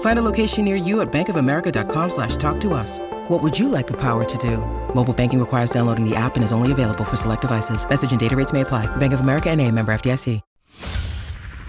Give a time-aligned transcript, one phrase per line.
[0.00, 2.98] Find a location near you at bankofamerica.com slash talk to us.
[3.28, 4.56] What would you like the power to do?
[4.92, 7.88] Mobile banking requires downloading the app and is only available for select devices.
[7.88, 8.86] Message and data rates may apply.
[8.96, 10.40] Bank of America and a member FDIC.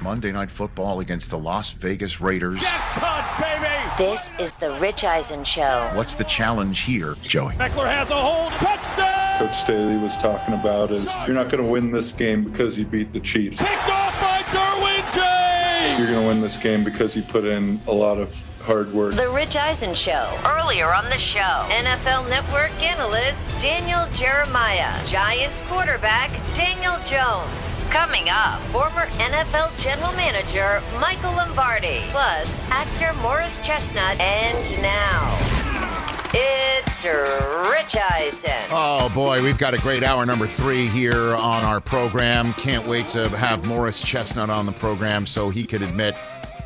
[0.01, 2.61] Monday Night Football against the Las Vegas Raiders.
[2.61, 3.67] Jackpot, baby!
[3.97, 5.91] This is the Rich Eisen Show.
[5.93, 7.53] What's the challenge here, Joey?
[7.55, 8.53] Ekeler has a hold.
[8.53, 9.39] Touchdown!
[9.39, 12.85] Coach Staley was talking about is you're not going to win this game because you
[12.85, 13.57] beat the Chiefs.
[13.61, 14.28] Picked off by Derwin James!
[15.99, 19.15] You're going to win this game because you put in a lot of hard work.
[19.15, 20.33] The Rich Eisen Show.
[20.47, 27.85] Earlier on the show, NFL Network analyst Daniel Jeremiah, Giants quarterback Daniel Jones.
[27.89, 35.35] Coming up, former NFL general manager Michael Lombardi, plus actor Morris Chestnut, and now.
[36.33, 38.51] It's Rich Eisen.
[38.71, 42.51] Oh boy, we've got a great hour number three here on our program.
[42.53, 46.13] Can't wait to have Morris Chestnut on the program so he could admit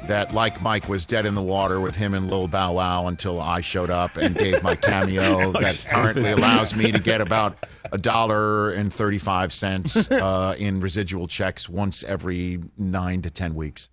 [0.08, 3.40] that like Mike was dead in the water with him and Lil Bow Wow until
[3.40, 7.56] I showed up and gave my cameo that currently allows me to get about
[7.92, 13.54] a dollar and thirty five cents uh, in residual checks once every nine to ten
[13.54, 13.90] weeks.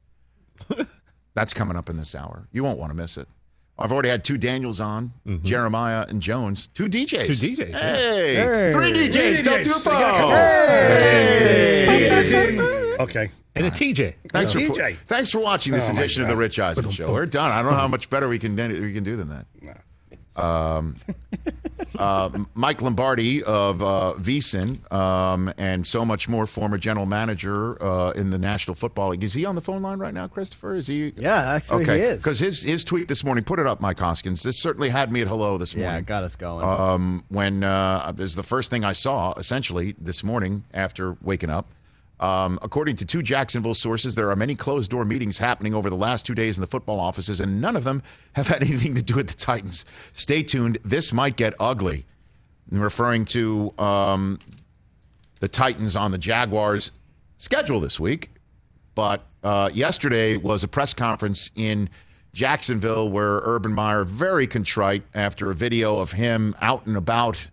[1.35, 2.49] That's coming up in this hour.
[2.51, 3.29] You won't want to miss it.
[3.81, 5.45] I've already had two Daniels on, mm-hmm.
[5.45, 6.67] Jeremiah and Jones.
[6.69, 7.27] Two DJs.
[7.27, 7.97] Two DJs, yeah.
[7.97, 9.43] Hey, three DJs.
[9.43, 9.83] Don't do DJs.
[9.83, 10.31] phone.
[10.31, 11.87] Hey.
[13.01, 13.31] Okay.
[13.55, 14.15] And a TJ.
[14.31, 14.97] Thanks for TJ.
[15.07, 17.11] thanks for watching this Oh, edition of the Rich Eisen Show.
[17.13, 17.51] We're done.
[17.51, 19.47] I don't know how much better we can we can do than that.
[20.37, 20.97] Um,
[21.99, 28.13] uh, Mike Lombardi of uh, VSIN um, and so much more, former general manager uh,
[28.13, 29.25] in the National Football League.
[29.25, 30.75] Is he on the phone line right now, Christopher?
[30.75, 31.13] Is he?
[31.17, 31.99] Yeah, actually okay.
[31.99, 32.23] he is.
[32.23, 34.43] Because his his tweet this morning, put it up, Mike Hoskins.
[34.43, 35.95] This certainly had me at hello this morning.
[35.95, 36.65] Yeah, got us going.
[36.65, 41.51] Um, when uh, this is the first thing I saw, essentially, this morning after waking
[41.51, 41.67] up.
[42.21, 45.97] Um, according to two Jacksonville sources, there are many closed door meetings happening over the
[45.97, 48.03] last two days in the football offices, and none of them
[48.35, 49.87] have had anything to do with the Titans.
[50.13, 50.79] Stay tuned.
[50.85, 52.05] This might get ugly.
[52.71, 54.39] And referring to um,
[55.41, 56.93] the Titans on the Jaguars'
[57.39, 58.31] schedule this week.
[58.95, 61.89] But uh, yesterday was a press conference in
[62.33, 67.49] Jacksonville where Urban Meyer, very contrite after a video of him out and about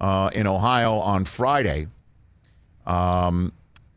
[0.00, 1.86] uh, in Ohio on Friday,
[2.86, 3.52] um,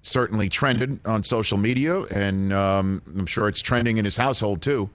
[0.06, 4.90] certainly trended on social media, and um, I'm sure it's trending in his household too.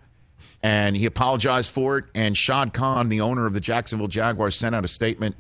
[0.63, 2.05] And he apologized for it.
[2.15, 5.37] And Shad Khan, the owner of the Jacksonville Jaguars, sent out a statement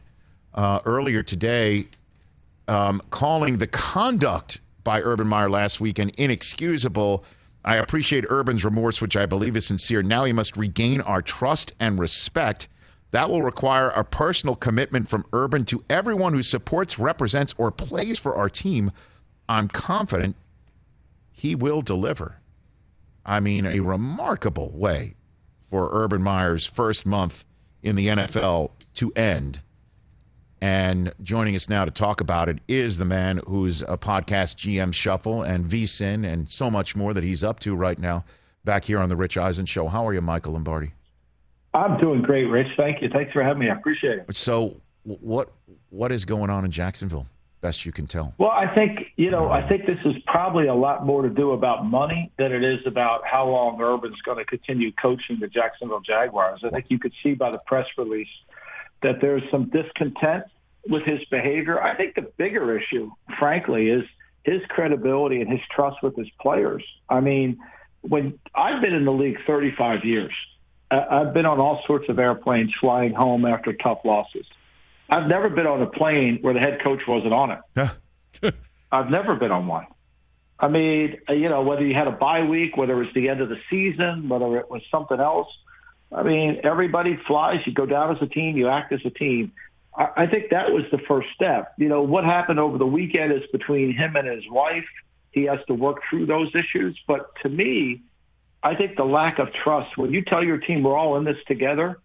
[0.55, 1.89] uh, earlier today
[2.69, 7.25] um, calling the conduct by Urban Meyer last weekend inexcusable.
[7.65, 10.03] I appreciate Urban's remorse, which I believe is sincere.
[10.03, 12.69] Now he must regain our trust and respect.
[13.11, 18.19] That will require a personal commitment from Urban to everyone who supports, represents, or plays
[18.19, 18.93] for our team.
[19.50, 20.37] I'm confident
[21.33, 22.37] he will deliver.
[23.27, 25.15] I mean, a remarkable way
[25.69, 27.44] for Urban Meyer's first month
[27.83, 29.60] in the NFL to end.
[30.60, 34.94] And joining us now to talk about it is the man who's a podcast GM
[34.94, 38.25] Shuffle and VSIN and so much more that he's up to right now
[38.65, 39.89] back here on the Rich Eisen Show.
[39.89, 40.93] How are you, Michael Lombardi?
[41.75, 42.69] I'm doing great, Rich.
[42.77, 43.09] Thank you.
[43.09, 43.69] Thanks for having me.
[43.69, 44.37] I appreciate it.
[44.37, 45.50] So, what
[45.89, 47.27] what is going on in Jacksonville?
[47.60, 48.34] Best you can tell.
[48.38, 51.28] Well, I think you know, I um, think this is probably a lot more to
[51.28, 55.47] do about money than it is about how long Urban's going to continue coaching the
[55.47, 56.60] Jacksonville Jaguars.
[56.65, 58.28] I think you could see by the press release
[59.03, 60.45] that there's some discontent
[60.89, 61.83] with his behavior.
[61.83, 64.04] I think the bigger issue, frankly, is
[64.45, 66.84] his credibility and his trust with his players.
[67.09, 67.59] I mean,
[68.01, 70.33] when I've been in the league 35 years,
[70.91, 74.47] I've been on all sorts of airplanes flying home after tough losses.
[75.10, 78.54] I've never been on a plane where the head coach wasn't on it.
[78.92, 79.86] I've never been on one.
[80.59, 83.28] I mean, uh, you know, whether you had a bye week, whether it was the
[83.28, 85.48] end of the season, whether it was something else.
[86.12, 87.60] I mean, everybody flies.
[87.66, 89.53] You go down as a team, you act as a team.
[89.97, 91.72] I, I think that was the first step.
[91.78, 94.84] You know, what happened over the weekend is between him and his wife.
[95.33, 96.98] He has to work through those issues.
[97.06, 98.03] But to me,
[98.63, 101.39] I think the lack of trust, when you tell your team we're all in this
[101.47, 101.98] together,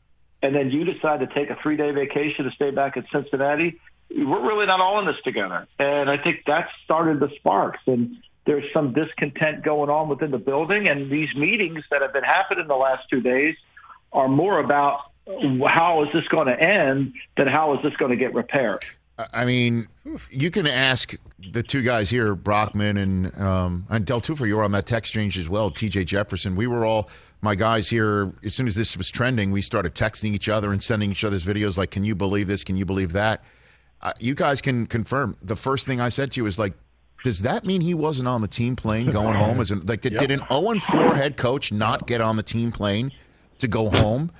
[0.46, 3.80] and then you decide to take a three day vacation to stay back in Cincinnati,
[4.12, 5.68] we're really not all in this together.
[5.80, 7.80] And I think that started the sparks.
[7.88, 10.88] And there's some discontent going on within the building.
[10.88, 13.56] And these meetings that have been happening the last two days
[14.14, 18.18] are more about how is this going to end than how is this going to
[18.18, 18.86] get repaired.
[19.18, 19.88] I mean,
[20.30, 21.16] you can ask
[21.52, 24.46] the two guys here, Brockman and um, and Del Tufo.
[24.46, 26.04] You were on that text exchange as well, T.J.
[26.04, 26.56] Jefferson.
[26.56, 27.10] We were all
[27.42, 28.34] my guys here.
[28.44, 31.46] As soon as this was trending, we started texting each other and sending each other's
[31.46, 31.78] videos.
[31.78, 32.64] Like, can you believe this?
[32.64, 33.44] Can you believe that?
[34.02, 35.38] Uh, you guys can confirm.
[35.42, 36.74] The first thing I said to you was like,
[37.24, 39.60] does that mean he wasn't on the team plane going home?
[39.62, 40.22] As an, like, did, yep.
[40.22, 43.12] did an 0 4 head coach not get on the team plane
[43.60, 44.32] to go home?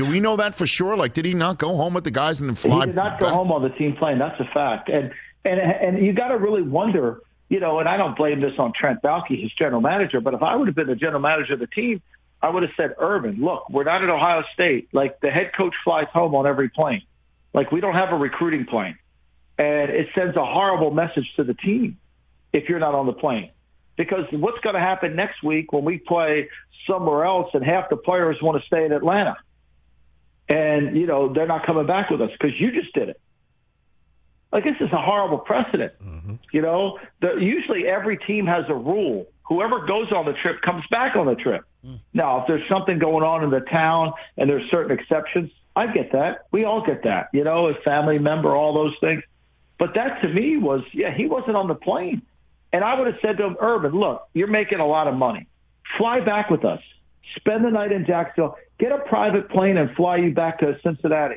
[0.00, 0.96] Do we know that for sure?
[0.96, 2.80] Like, did he not go home with the guys and then fly?
[2.80, 3.34] He did not go back?
[3.34, 4.18] home on the team plane.
[4.18, 4.88] That's a fact.
[4.88, 5.12] And
[5.44, 7.20] and and you got to really wonder,
[7.50, 7.80] you know.
[7.80, 10.22] And I don't blame this on Trent Baalke, his general manager.
[10.22, 12.00] But if I would have been the general manager of the team,
[12.40, 14.88] I would have said, Urban, look, we're not at Ohio State.
[14.94, 17.02] Like the head coach flies home on every plane.
[17.52, 18.96] Like we don't have a recruiting plane,
[19.58, 21.98] and it sends a horrible message to the team
[22.54, 23.50] if you're not on the plane.
[23.98, 26.48] Because what's going to happen next week when we play
[26.86, 29.36] somewhere else and half the players want to stay in Atlanta?
[30.50, 33.20] And you know they're not coming back with us because you just did it.
[34.52, 35.92] Like this is a horrible precedent.
[36.04, 36.34] Mm-hmm.
[36.52, 39.26] You know, the, usually every team has a rule.
[39.44, 41.64] Whoever goes on the trip comes back on the trip.
[41.84, 42.00] Mm.
[42.12, 46.12] Now, if there's something going on in the town and there's certain exceptions, I get
[46.12, 46.46] that.
[46.52, 47.28] We all get that.
[47.32, 49.22] You know, a family member, all those things.
[49.78, 52.22] But that to me was, yeah, he wasn't on the plane.
[52.72, 55.46] And I would have said to him, Urban, look, you're making a lot of money.
[55.98, 56.80] Fly back with us.
[57.36, 58.56] Spend the night in Jacksonville.
[58.80, 61.36] Get a private plane and fly you back to Cincinnati.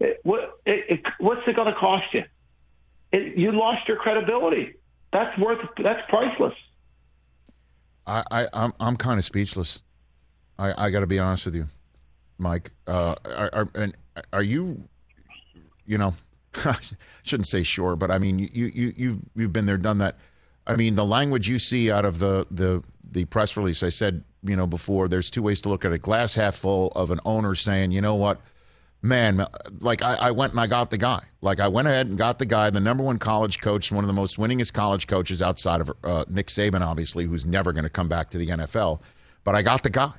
[0.00, 2.24] It, what, it, it, what's it going to cost you?
[3.12, 4.74] you lost your credibility.
[5.12, 5.58] That's worth.
[5.82, 6.54] That's priceless.
[8.06, 9.82] I, I I'm I'm kind of speechless.
[10.58, 11.66] I I got to be honest with you,
[12.38, 12.70] Mike.
[12.86, 13.94] Uh, are, are and
[14.32, 14.88] are you,
[15.86, 16.14] you know,
[16.64, 16.78] I
[17.22, 20.16] shouldn't say sure, but I mean you you you've you've been there, done that.
[20.66, 23.82] I mean the language you see out of the the the press release.
[23.82, 25.08] I said you know, before.
[25.08, 26.02] There's two ways to look at it.
[26.02, 28.40] Glass half full of an owner saying, you know what,
[29.02, 29.46] man,
[29.80, 31.24] like I, I, went and I got the guy.
[31.40, 34.08] Like I went ahead and got the guy, the number one college coach, one of
[34.08, 37.90] the most winningest college coaches outside of uh, Nick Saban, obviously, who's never going to
[37.90, 39.00] come back to the NFL.
[39.44, 40.12] But I got the guy.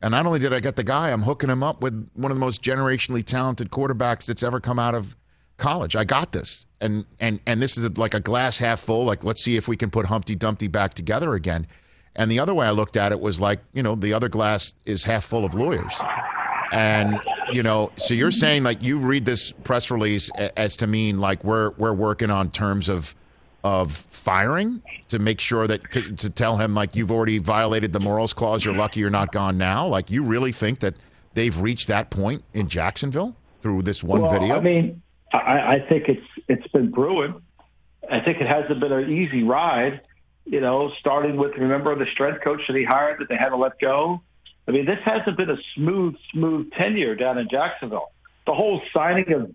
[0.00, 2.36] And not only did I get the guy, I'm hooking him up with one of
[2.36, 5.16] the most generationally talented quarterbacks that's ever come out of
[5.56, 5.96] college.
[5.96, 6.66] I got this.
[6.80, 9.04] And and and this is like a glass half full.
[9.04, 11.66] Like let's see if we can put Humpty Dumpty back together again.
[12.16, 14.74] And the other way I looked at it was like, you know, the other glass
[14.84, 15.94] is half full of lawyers.
[16.72, 17.20] And
[17.50, 18.38] you know, so you're mm-hmm.
[18.38, 22.50] saying like you read this press release as to mean like we're we're working on
[22.50, 23.14] terms of
[23.64, 25.80] of firing to make sure that
[26.18, 28.64] to tell him like you've already violated the morals clause.
[28.64, 29.86] You're lucky you're not gone now.
[29.86, 30.94] Like you really think that
[31.34, 34.56] they've reached that point in Jacksonville through this one well, video?
[34.56, 35.02] I mean,
[35.32, 37.40] I, I think it's it's been brewing.
[38.10, 40.00] I think it hasn't been an easy ride
[40.50, 43.56] you know, starting with remember the strength coach that he hired that they had to
[43.56, 44.22] let go.
[44.66, 48.12] I mean, this hasn't been a smooth, smooth tenure down in Jacksonville.
[48.46, 49.54] The whole signing of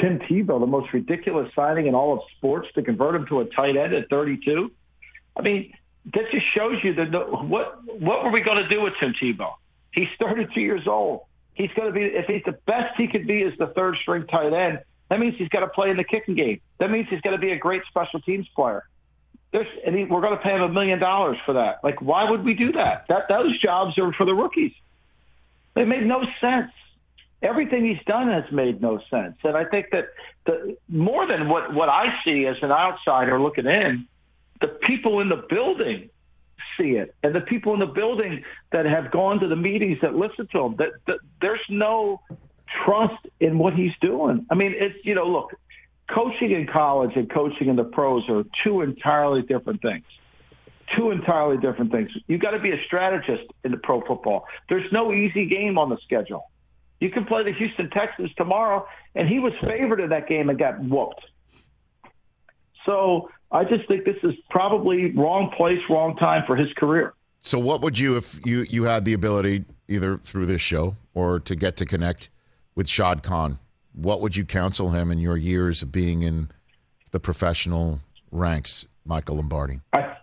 [0.00, 3.44] Tim Tebow, the most ridiculous signing in all of sports, to convert him to a
[3.46, 4.70] tight end at 32.
[5.36, 5.72] I mean,
[6.12, 9.14] that just shows you that the, what what were we going to do with Tim
[9.20, 9.52] Tebow?
[9.92, 11.22] He's 32 years old.
[11.54, 14.26] He's going to be if he's the best he could be as the third string
[14.26, 14.80] tight end.
[15.08, 16.60] That means he's got to play in the kicking game.
[16.78, 18.84] That means he's got to be a great special teams player.
[19.54, 21.78] There's, and he, we're going to pay him a million dollars for that.
[21.84, 23.04] Like, why would we do that?
[23.08, 24.72] That those jobs are for the rookies.
[25.76, 26.72] They made no sense.
[27.40, 29.36] Everything he's done has made no sense.
[29.44, 30.06] And I think that
[30.44, 34.08] the more than what what I see as an outsider looking in,
[34.60, 36.10] the people in the building
[36.76, 38.42] see it, and the people in the building
[38.72, 40.76] that have gone to the meetings that listen to him.
[40.78, 42.20] That, that there's no
[42.84, 44.46] trust in what he's doing.
[44.50, 45.54] I mean, it's you know, look,
[46.12, 50.04] coaching in college and coaching in the pros are two entirely different things.
[50.96, 52.10] Two entirely different things.
[52.26, 54.44] You got to be a strategist in the pro football.
[54.68, 56.50] There's no easy game on the schedule.
[57.00, 60.58] You can play the Houston Texans tomorrow, and he was favored in that game and
[60.58, 61.24] got whooped.
[62.86, 67.14] So I just think this is probably wrong place, wrong time for his career.
[67.40, 71.40] So what would you, if you you had the ability, either through this show or
[71.40, 72.30] to get to connect
[72.74, 73.58] with Shad Khan,
[73.94, 76.50] what would you counsel him in your years of being in
[77.12, 79.80] the professional ranks, Michael Lombardi?
[79.92, 80.16] I,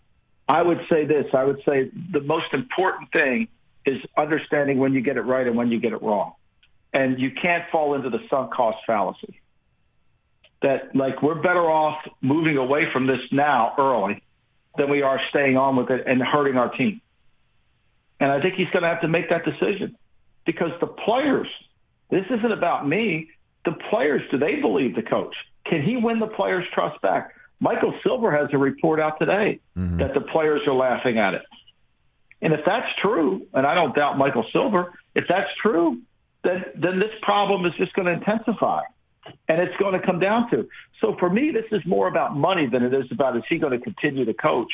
[0.48, 1.26] I would say this.
[1.34, 3.48] I would say the most important thing
[3.86, 6.34] is understanding when you get it right and when you get it wrong.
[6.94, 9.40] And you can't fall into the sunk cost fallacy.
[10.62, 14.22] that like we're better off moving away from this now early
[14.78, 17.02] than we are staying on with it and hurting our team.
[18.20, 19.98] And I think he's going to have to make that decision
[20.46, 21.48] because the players,
[22.10, 23.30] this isn't about me.
[23.66, 25.36] The players, do they believe the coach?
[25.66, 27.34] Can he win the players' trust back?
[27.60, 29.98] Michael Silver has a report out today mm-hmm.
[29.98, 31.44] that the players are laughing at it.
[32.42, 36.02] And if that's true, and I don't doubt Michael Silver, if that's true,
[36.44, 38.82] then then this problem is just going to intensify,
[39.48, 40.68] and it's going to come down to.
[41.00, 43.78] So for me, this is more about money than it is about is he going
[43.78, 44.72] to continue to coach.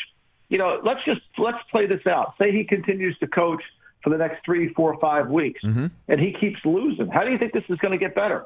[0.48, 2.36] You know, let's just let's play this out.
[2.40, 3.62] Say he continues to coach
[4.02, 5.88] for the next three, four, five weeks, mm-hmm.
[6.08, 7.10] and he keeps losing.
[7.10, 8.46] How do you think this is going to get better?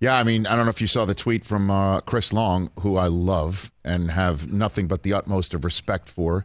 [0.00, 2.70] Yeah, I mean, I don't know if you saw the tweet from uh, Chris Long,
[2.80, 6.44] who I love and have nothing but the utmost of respect for,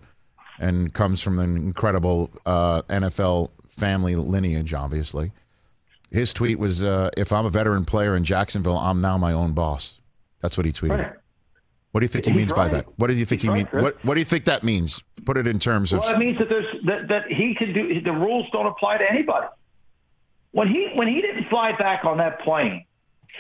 [0.60, 5.32] and comes from an incredible uh, NFL family lineage, obviously.
[6.12, 9.54] His tweet was, uh, "If I'm a veteran player in Jacksonville, I'm now my own
[9.54, 10.00] boss."
[10.42, 10.98] That's what he tweeted.
[10.98, 11.14] Right.
[11.92, 12.70] What do you think he He's means right.
[12.72, 12.86] by that?
[12.98, 13.68] What do you think He's he means?
[13.72, 15.04] What What do you think that means?
[15.26, 16.02] Put it in terms of.
[16.02, 18.02] Well, it means that there's that, that he can do.
[18.02, 19.48] The rules don't apply to anybody.
[20.52, 22.86] When he when he didn't fly back on that plane,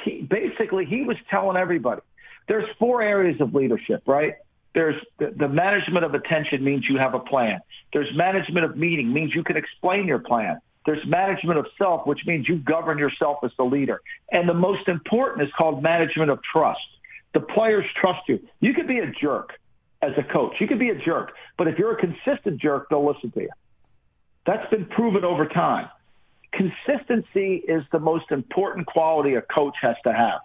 [0.06, 2.02] he, basically he was telling everybody
[2.48, 4.34] there's four areas of leadership, right?
[4.74, 7.60] There's the, the management of attention means you have a plan.
[7.94, 10.60] There's management of meeting means you can explain your plan.
[10.86, 14.02] There's management of self, which means you govern yourself as the leader.
[14.32, 16.80] And the most important is called management of trust.
[17.34, 18.40] The players trust you.
[18.60, 19.54] You could be a jerk
[20.02, 20.56] as a coach.
[20.60, 23.50] You could be a jerk, but if you're a consistent jerk, they'll listen to you.
[24.46, 25.90] That's been proven over time
[26.52, 30.42] consistency is the most important quality a coach has to have.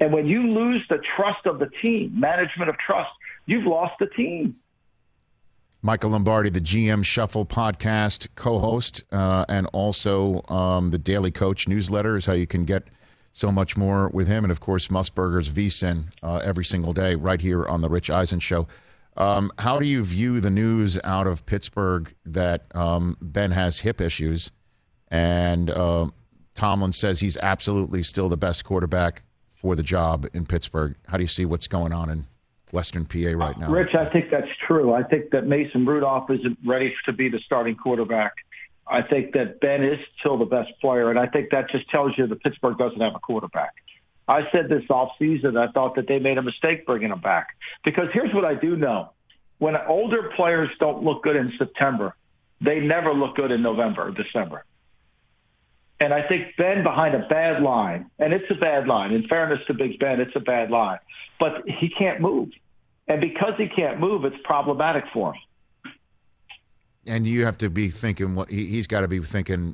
[0.00, 3.10] And when you lose the trust of the team, management of trust,
[3.46, 4.56] you've lost the team.
[5.82, 11.68] Michael Lombardi, the GM Shuffle podcast co host, uh, and also um, the Daily Coach
[11.68, 12.88] newsletter is how you can get
[13.32, 14.44] so much more with him.
[14.44, 18.40] And of course, Musburger's VSIN uh, every single day right here on The Rich Eisen
[18.40, 18.66] Show.
[19.16, 24.00] Um, how do you view the news out of Pittsburgh that um, Ben has hip
[24.00, 24.50] issues?
[25.08, 26.08] And uh,
[26.54, 29.22] Tomlin says he's absolutely still the best quarterback
[29.54, 30.96] for the job in Pittsburgh.
[31.06, 32.26] How do you see what's going on in
[32.72, 33.70] Western PA right now?
[33.70, 34.92] Rich, I think that's true.
[34.92, 38.34] I think that Mason Rudolph isn't ready to be the starting quarterback.
[38.88, 42.12] I think that Ben is still the best player, and I think that just tells
[42.16, 43.72] you that Pittsburgh doesn't have a quarterback.
[44.28, 47.48] I said this offseason, I thought that they made a mistake bringing him back.
[47.84, 49.10] Because here's what I do know
[49.58, 52.14] when older players don't look good in September,
[52.60, 54.64] they never look good in November or December.
[56.00, 59.12] And I think Ben behind a bad line, and it's a bad line.
[59.12, 60.98] In fairness to Big Ben, it's a bad line,
[61.40, 62.50] but he can't move,
[63.08, 65.92] and because he can't move, it's problematic for him.
[67.06, 69.72] And you have to be thinking what he, has got to be thinking.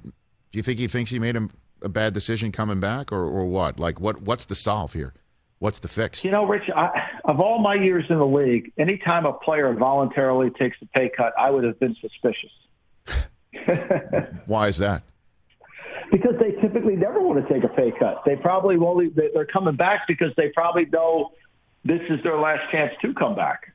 [0.53, 1.49] Do you think he thinks he made a,
[1.83, 3.81] a bad decision coming back, or, or what?
[3.81, 4.23] Like what?
[4.23, 5.15] What's the solve here?
[5.59, 6.25] What's the fix?
[6.25, 6.91] You know, Rich, I,
[7.25, 11.33] of all my years in the league, anytime a player voluntarily takes a pay cut,
[11.39, 12.51] I would have been suspicious.
[14.47, 15.05] Why is that?
[16.13, 18.23] Because they typically never want to take a pay cut.
[18.25, 21.33] They probably only they're coming back because they probably know
[21.85, 23.73] this is their last chance to come back.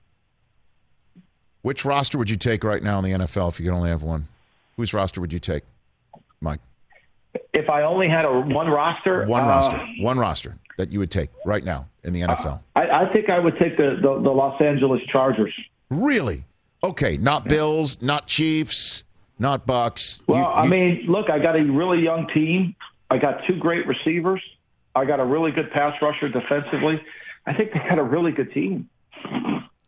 [1.63, 4.03] Which roster would you take right now in the NFL if you could only have
[4.03, 4.27] one?
[4.77, 5.63] Whose roster would you take,
[6.39, 6.61] Mike?
[7.53, 11.11] If I only had a one roster, one uh, roster, one roster that you would
[11.11, 12.61] take right now in the NFL.
[12.75, 15.53] I, I, think I would take the, the, the Los Angeles Chargers.
[15.89, 16.45] Really?
[16.83, 19.03] Okay, not Bills, not Chiefs,
[19.39, 20.21] not Bucks.
[20.27, 22.75] Well, you, you, I mean, look, I got a really young team.
[23.09, 24.41] I got two great receivers.
[24.95, 27.01] I got a really good pass rusher defensively.
[27.45, 28.89] I think they got a really good team.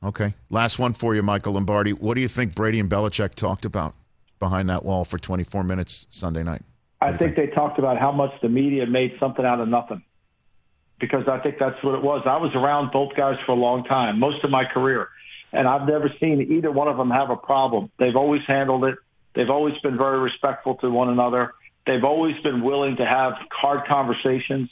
[0.04, 0.34] Okay.
[0.50, 1.92] Last one for you, Michael Lombardi.
[1.92, 3.96] What do you think Brady and Belichick talked about
[4.40, 6.62] behind that wall for 24 minutes Sunday night?
[7.02, 10.04] I think, think they talked about how much the media made something out of nothing
[11.00, 12.24] because I think that's what it was.
[12.26, 15.08] I was around both guys for a long time, most of my career,
[15.52, 17.90] and I've never seen either one of them have a problem.
[18.00, 18.96] They've always handled it
[19.36, 21.54] They've always been very respectful to one another.
[21.86, 24.70] They've always been willing to have hard conversations.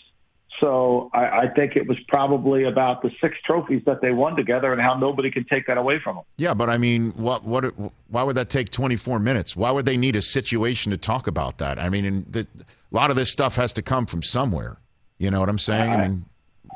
[0.59, 4.73] So I, I, think it was probably about the six trophies that they won together
[4.73, 6.25] and how nobody can take that away from them.
[6.37, 7.65] Yeah, but I mean, what, what,
[8.09, 9.55] why would that take 24 minutes?
[9.55, 11.77] Why would they need a situation to talk about that?
[11.77, 14.77] I mean, the, a lot of this stuff has to come from somewhere.
[15.19, 15.91] You know what I'm saying?
[15.91, 16.25] I, I mean,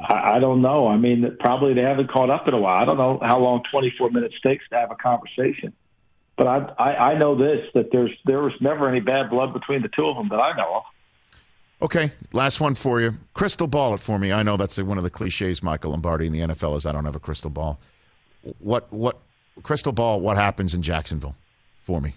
[0.09, 0.87] I, I don't know.
[0.87, 2.81] I mean, probably they haven't caught up in a while.
[2.81, 5.73] I don't know how long 24 minutes takes to have a conversation.
[6.41, 9.83] But I, I, I know this that there's there was never any bad blood between
[9.83, 10.83] the two of them that I know of.
[11.83, 13.13] Okay, last one for you.
[13.35, 14.31] Crystal ball it for me.
[14.31, 17.05] I know that's one of the cliches, Michael Lombardi in the NFL is I don't
[17.05, 17.79] have a crystal ball.
[18.57, 19.19] What what
[19.61, 20.19] crystal ball?
[20.19, 21.35] What happens in Jacksonville
[21.83, 22.15] for me?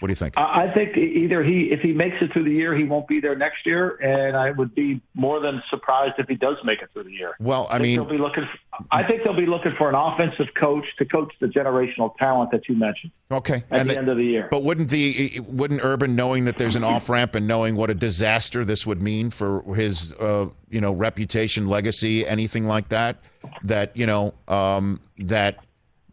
[0.00, 0.36] What do you think?
[0.36, 3.20] I I think either he, if he makes it through the year, he won't be
[3.20, 6.88] there next year, and I would be more than surprised if he does make it
[6.92, 7.34] through the year.
[7.38, 8.44] Well, I think mean- they'll be looking.
[8.44, 12.50] For, I think they'll be looking for an offensive coach to coach the generational talent
[12.50, 13.62] that you mentioned Okay.
[13.70, 14.48] at And the the- end of the year.
[14.50, 17.94] But wouldn't the wouldn't Urban knowing that there's an off ramp and knowing what a
[17.94, 23.18] disaster this would mean for his uh, you know reputation, legacy, anything like that,
[23.62, 25.58] that you know um, that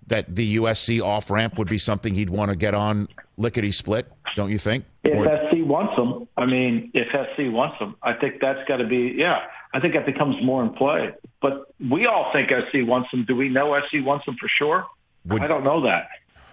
[0.08, 4.12] that the USC off ramp would be something he'd want to get on lickety split,
[4.36, 4.86] don't you think?
[5.04, 8.78] If Or- SC wants them, I mean, if SC wants them, I think that's got
[8.78, 9.40] to be, yeah,
[9.74, 11.12] I think that becomes more in play.
[11.42, 13.26] But we all think SC wants them.
[13.28, 14.86] Do we know SC wants them for sure?
[15.26, 16.10] Would- I don't know that.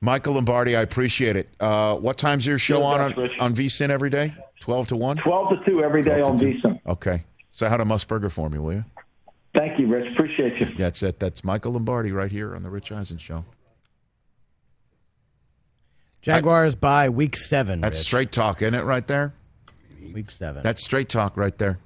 [0.00, 1.48] Michael Lombardi, I appreciate it.
[1.60, 4.34] Uh, what time's your show on on, on VSIN every day?
[4.60, 5.16] Twelve to one.
[5.18, 6.58] 12 to 2 every day on to 2.
[6.60, 6.80] VSiN.
[6.86, 7.22] Okay.
[7.50, 8.84] Say hi to Musburger for me, will you?
[9.54, 10.12] Thank you, Rich.
[10.12, 10.74] Appreciate you.
[10.76, 11.18] That's it.
[11.18, 13.44] That's Michael Lombardi right here on the Rich Eisen Show.
[16.22, 17.80] Jaguars by week seven.
[17.80, 18.06] That's Rich.
[18.06, 18.84] straight talk, isn't it?
[18.84, 19.34] Right there.
[20.14, 20.62] Week seven.
[20.62, 21.78] That's straight talk right there.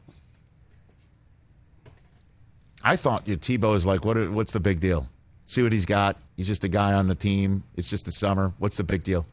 [2.85, 4.31] I thought you Tebow is like, what?
[4.31, 5.09] What's the big deal?
[5.45, 6.19] See what he's got.
[6.37, 7.65] He's just a guy on the team.
[7.77, 8.53] It's just the summer.
[8.59, 9.27] What's the big deal?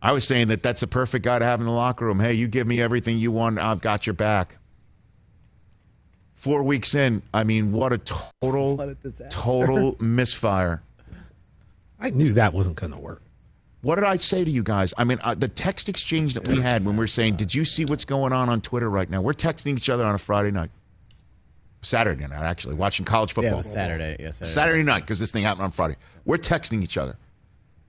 [0.00, 2.20] I was saying that that's a perfect guy to have in the locker room.
[2.20, 3.58] Hey, you give me everything you want.
[3.58, 4.56] I've got your back.
[6.40, 10.80] Four weeks in, I mean, what a total, What a total misfire.
[12.00, 13.20] I knew that wasn't going to work.
[13.82, 14.94] What did I say to you guys?
[14.96, 17.66] I mean, uh, the text exchange that we had when we were saying, "Did you
[17.66, 20.50] see what's going on on Twitter right now?" We're texting each other on a Friday
[20.50, 20.70] night,
[21.82, 23.52] Saturday night, actually, watching college yeah, football.
[23.52, 24.16] it was Saturday.
[24.18, 24.52] Yes, Saturday.
[24.54, 25.96] Saturday night because this thing happened on Friday.
[26.24, 27.18] We're texting each other.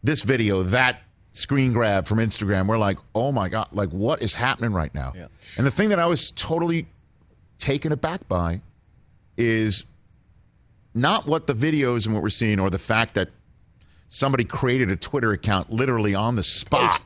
[0.03, 4.34] This video, that screen grab from Instagram, we're like, "Oh my god!" Like, what is
[4.34, 5.13] happening right now?
[5.15, 5.27] Yeah.
[5.58, 6.88] And the thing that I was totally
[7.62, 8.62] taken aback by
[9.38, 9.86] is
[10.94, 13.30] not what the videos and what we're seeing, or the fact that
[14.10, 17.01] somebody created a Twitter account literally on the spot.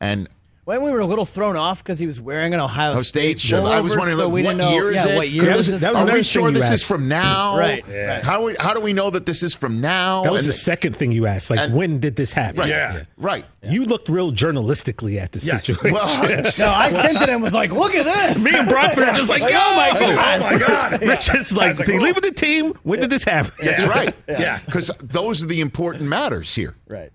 [0.00, 0.28] And
[0.66, 3.38] When we were a little thrown off because he was wearing an Ohio Ohio State
[3.38, 3.62] shirt.
[3.62, 4.70] pullover, I was wondering, so like, we what didn't know.
[4.72, 5.16] year is yeah, it?
[5.16, 7.56] what year That was was- that was Are we sure you this is from now?
[7.56, 8.20] Right, right.
[8.24, 10.24] How, we, how do we know that this is from now?
[10.24, 11.50] That was And- the second thing you asked.
[11.50, 12.58] Like, and- when did this happen?
[12.58, 12.68] Right.
[12.70, 13.04] Yeah.
[13.16, 13.44] Right.
[13.62, 15.64] You looked real journalistically at the Yes.
[15.66, 15.94] situation.
[15.94, 16.22] Well,
[16.58, 19.30] No, I sent it and was like, "Look at this." Me and Brockman are just
[19.30, 19.46] like, oh
[19.94, 21.00] my god, Oh my God.
[21.02, 22.74] Rich is like, That's like, did he leave with the team?
[22.82, 23.52] When did this happen?
[23.64, 24.12] that's right.
[24.28, 24.58] Yeah.
[24.66, 26.74] Because those are the important matters here.
[26.88, 27.12] Right.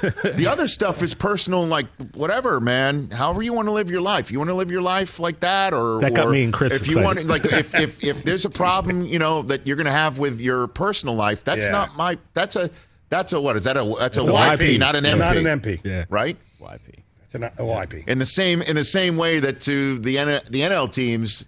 [0.00, 3.10] The other stuff is personal, like whatever, man.
[3.10, 4.30] However you want to live your life.
[4.30, 6.74] You want to live your life like that, or That got or me and Chris
[6.74, 7.28] If you excited.
[7.28, 10.18] want, like, if, if if there's a problem, you know, that you're going to have
[10.18, 11.72] with your personal life, that's Yeah.
[11.72, 12.18] not my.
[12.34, 12.70] That's a.
[13.08, 13.56] That's a what?
[13.56, 13.84] Is that a?
[13.98, 14.78] That's a It's a YP, YP.
[14.80, 15.18] not an MP.
[15.18, 15.80] Not an MP.
[15.84, 16.04] Yeah.
[16.10, 16.36] Right.
[16.60, 16.80] YP.
[17.24, 18.06] It's an OIP.
[18.08, 21.44] In the same in the same way that to the N, the NL teams,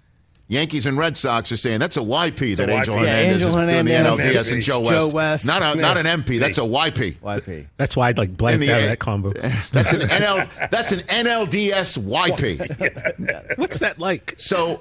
[0.50, 3.04] Yankees and Red Sox are saying that's a YP that a Angel YP.
[3.04, 4.18] Yeah, Hernandez Angel is doing the Hernandez.
[4.48, 4.90] NLDS and Joe West.
[5.10, 5.44] Joe West.
[5.44, 6.40] Not a not an MP.
[6.40, 7.18] That's a YP.
[7.18, 7.66] YP.
[7.76, 9.32] That's why I'd like blanked the out A- that combo.
[9.72, 10.70] That's an NL.
[10.70, 13.58] That's an NLDS YP.
[13.58, 14.34] What's that like?
[14.38, 14.78] So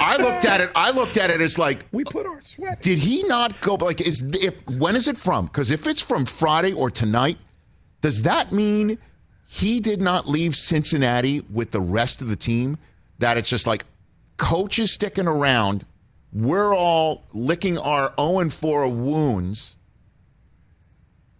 [0.00, 0.70] I looked at it.
[0.74, 2.82] I looked at it as like, We put our sweat.
[2.82, 3.76] did he not go?
[3.76, 5.46] Like, is if when is it from?
[5.46, 7.38] Because if it's from Friday or tonight,
[8.00, 8.98] does that mean
[9.46, 12.76] he did not leave Cincinnati with the rest of the team?
[13.20, 13.84] That it's just like
[14.36, 15.86] coach is sticking around.
[16.32, 19.76] We're all licking our 0 and 4 wounds.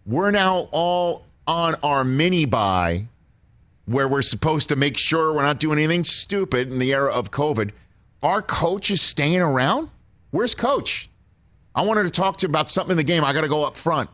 [0.07, 3.07] We're now all on our mini bye
[3.87, 7.31] where we're supposed to make sure we're not doing anything stupid in the era of
[7.31, 7.73] COVID.
[8.23, 9.91] Our coach is staying around?
[10.31, 11.11] Where's coach?
[11.75, 13.25] I wanted to talk to you about something in the game.
[13.25, 14.09] I got to go up front.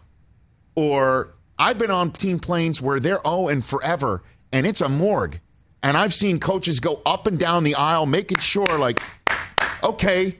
[0.75, 5.41] Or I've been on team planes where they're 0 and forever, and it's a morgue.
[5.83, 9.01] And I've seen coaches go up and down the aisle making sure, like,
[9.83, 10.37] okay,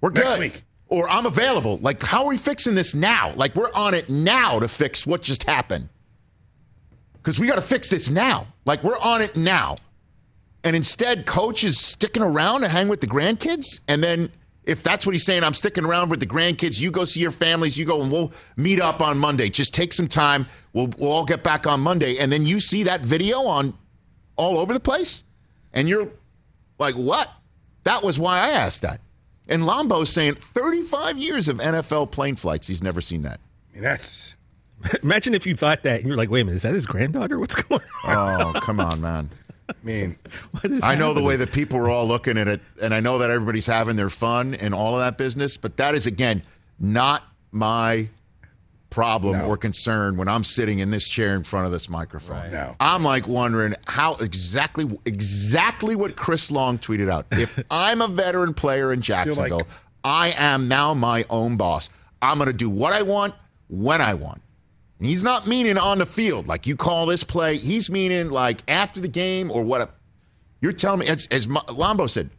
[0.00, 0.38] we're Next good.
[0.38, 0.62] week.
[0.88, 1.78] Or I'm available.
[1.78, 3.32] Like, how are we fixing this now?
[3.34, 5.88] Like, we're on it now to fix what just happened.
[7.14, 8.46] Because we got to fix this now.
[8.64, 9.78] Like, we're on it now.
[10.62, 13.80] And instead, coach is sticking around to hang with the grandkids.
[13.88, 14.30] And then,
[14.62, 16.80] if that's what he's saying, I'm sticking around with the grandkids.
[16.80, 17.76] You go see your families.
[17.76, 19.48] You go and we'll meet up on Monday.
[19.48, 20.46] Just take some time.
[20.72, 22.18] We'll, we'll all get back on Monday.
[22.18, 23.74] And then you see that video on
[24.36, 25.24] all over the place.
[25.72, 26.08] And you're
[26.78, 27.30] like, what?
[27.84, 29.00] That was why I asked that.
[29.48, 32.66] And Lombo's saying 35 years of NFL plane flights.
[32.66, 33.40] He's never seen that.
[33.70, 34.34] I mean, that's
[35.02, 37.38] Imagine if you thought that and you're like, wait a minute, is that his granddaughter?
[37.38, 38.42] What's going on?
[38.42, 39.30] Oh, come on, man.
[39.68, 40.16] I mean,
[40.52, 43.00] What is I know the way that people are all looking at it, and I
[43.00, 46.42] know that everybody's having their fun and all of that business, but that is, again,
[46.78, 48.08] not my
[48.96, 52.50] problem or concern when I'm sitting in this chair in front of this microphone.
[52.50, 52.74] No.
[52.80, 57.26] I'm like wondering how exactly exactly what Chris Long tweeted out.
[57.30, 59.66] If I'm a veteran player in Jacksonville,
[60.02, 61.90] I am now my own boss.
[62.22, 63.34] I'm going to do what I want
[63.68, 64.40] when I want.
[64.98, 67.58] And he's not meaning on the field, like you call this play.
[67.58, 69.94] He's meaning like after the game or what.
[70.62, 72.30] You're telling me, as, as Lombo said,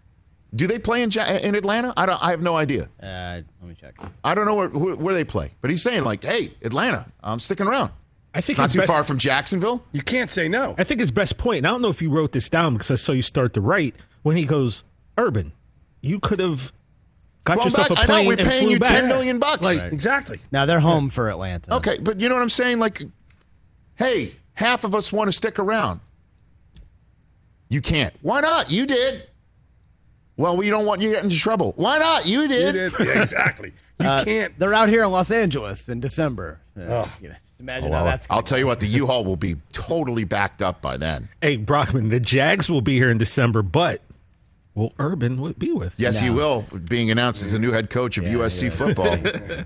[0.56, 1.94] do they play in in Atlanta?
[1.98, 2.22] I don't.
[2.24, 2.90] I have no idea.
[3.02, 3.96] Uh, let me check.
[4.24, 7.68] I don't know where, where they play, but he's saying like, "Hey, Atlanta, I'm sticking
[7.68, 7.92] around."
[8.34, 9.84] I think not too best- far from Jacksonville.
[9.92, 10.76] You can't say no.
[10.78, 12.92] I think his best point, and I don't know if you wrote this down because
[12.92, 14.84] I saw you start to write when he goes,
[15.18, 15.54] Urban,
[16.02, 16.72] you could have
[17.46, 17.98] got Flown yourself back.
[17.98, 18.90] a I know, plane we're and paying flew you back.
[18.90, 19.64] 10 million bucks.
[19.64, 20.40] Like exactly.
[20.52, 21.76] Now they're home for Atlanta.
[21.78, 22.78] Okay, but you know what I'm saying?
[22.80, 23.02] Like,
[23.96, 26.00] hey, half of us want to stick around.
[27.70, 28.14] You can't.
[28.22, 28.70] Why not?
[28.72, 29.24] You did.
[30.38, 31.74] Well, we don't want you to get into trouble.
[31.78, 32.28] Why not?
[32.28, 32.76] You did.
[32.76, 32.94] You did.
[32.98, 33.08] did.
[33.08, 33.74] Yeah, exactly.
[34.00, 34.58] You Uh, can't.
[34.60, 36.60] They're out here in Los Angeles in December.
[36.80, 37.14] Uh, Oh.
[37.20, 38.28] you know, just imagine Well, how that's.
[38.30, 41.30] I'll tell you what, the U-Haul will be totally backed up by then.
[41.42, 44.02] Hey, Brockman, the Jags will be here in December, but
[44.76, 45.96] will Urban be with?
[45.98, 49.18] Yes, he will, being announced as the new head coach of USC football.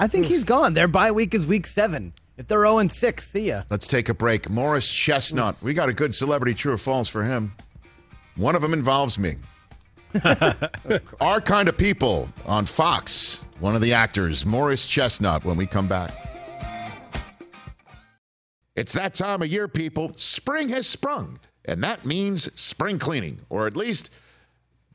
[0.00, 0.74] I think he's gone.
[0.74, 2.12] Their bye week is week seven.
[2.36, 3.62] If they're 0 6, see ya.
[3.70, 4.50] Let's take a break.
[4.50, 5.54] Morris Chestnut.
[5.62, 7.52] We got a good celebrity true or false for him.
[8.34, 9.36] One of them involves me.
[11.20, 13.40] Our kind of people on Fox.
[13.60, 16.12] One of the actors, Morris Chestnut, when we come back.
[18.74, 20.12] It's that time of year, people.
[20.16, 24.10] Spring has sprung, and that means spring cleaning, or at least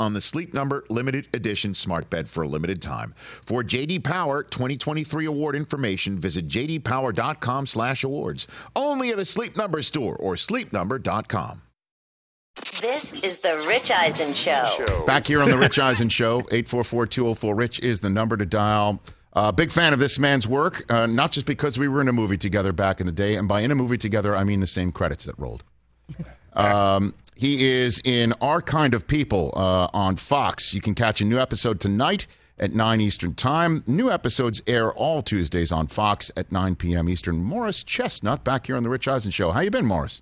[0.00, 3.14] on the Sleep Number limited edition smart bed for a limited time.
[3.42, 8.48] For JD Power 2023 award information, visit jdpower.com/awards.
[8.74, 11.62] Only at a Sleep Number store or sleepnumber.com.
[12.80, 15.04] This is the Rich Eisen Show.
[15.06, 19.00] Back here on the Rich Eisen Show, 844-204-RICH is the number to dial.
[19.32, 22.12] Uh, big fan of this man's work, uh, not just because we were in a
[22.12, 24.66] movie together back in the day, and by in a movie together, I mean the
[24.66, 25.62] same credits that rolled.
[26.52, 30.74] Um, he is in Our Kind of People uh, on Fox.
[30.74, 32.26] You can catch a new episode tonight
[32.58, 33.82] at 9 Eastern Time.
[33.86, 37.08] New episodes air all Tuesdays on Fox at 9 p.m.
[37.08, 37.42] Eastern.
[37.42, 39.52] Morris Chestnut back here on the Rich Eisen Show.
[39.52, 40.20] How you been, Morris?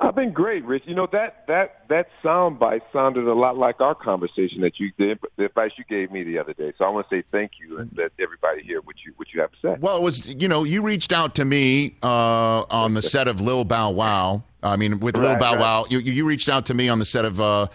[0.00, 0.84] I've been great, Rich.
[0.86, 4.92] You know that that that sound bite sounded a lot like our conversation that you
[4.96, 6.72] did, the advice you gave me the other day.
[6.78, 9.40] So I want to say thank you and let everybody hear what you what you
[9.40, 9.76] have to say.
[9.80, 13.40] Well, it was you know you reached out to me uh, on the set of
[13.40, 14.44] Lil Bow Wow.
[14.62, 15.60] I mean, with Lil Bow right.
[15.60, 17.66] Wow, you you reached out to me on the set of uh,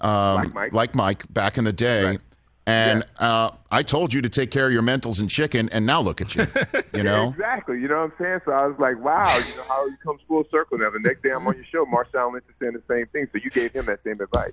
[0.00, 0.72] um, Like Mike.
[0.72, 2.04] like Mike back in the day.
[2.04, 2.20] Right.
[2.64, 6.00] And uh, I told you to take care of your mentals and chicken, and now
[6.00, 6.46] look at you.
[6.94, 7.80] You know, exactly.
[7.80, 8.40] You know what I'm saying?
[8.44, 10.90] So I was like, wow, you know how he comes full circle now.
[10.90, 13.28] The next day I'm on your show, Marshawn Lynch is saying the same thing.
[13.32, 14.52] So you gave him that same advice.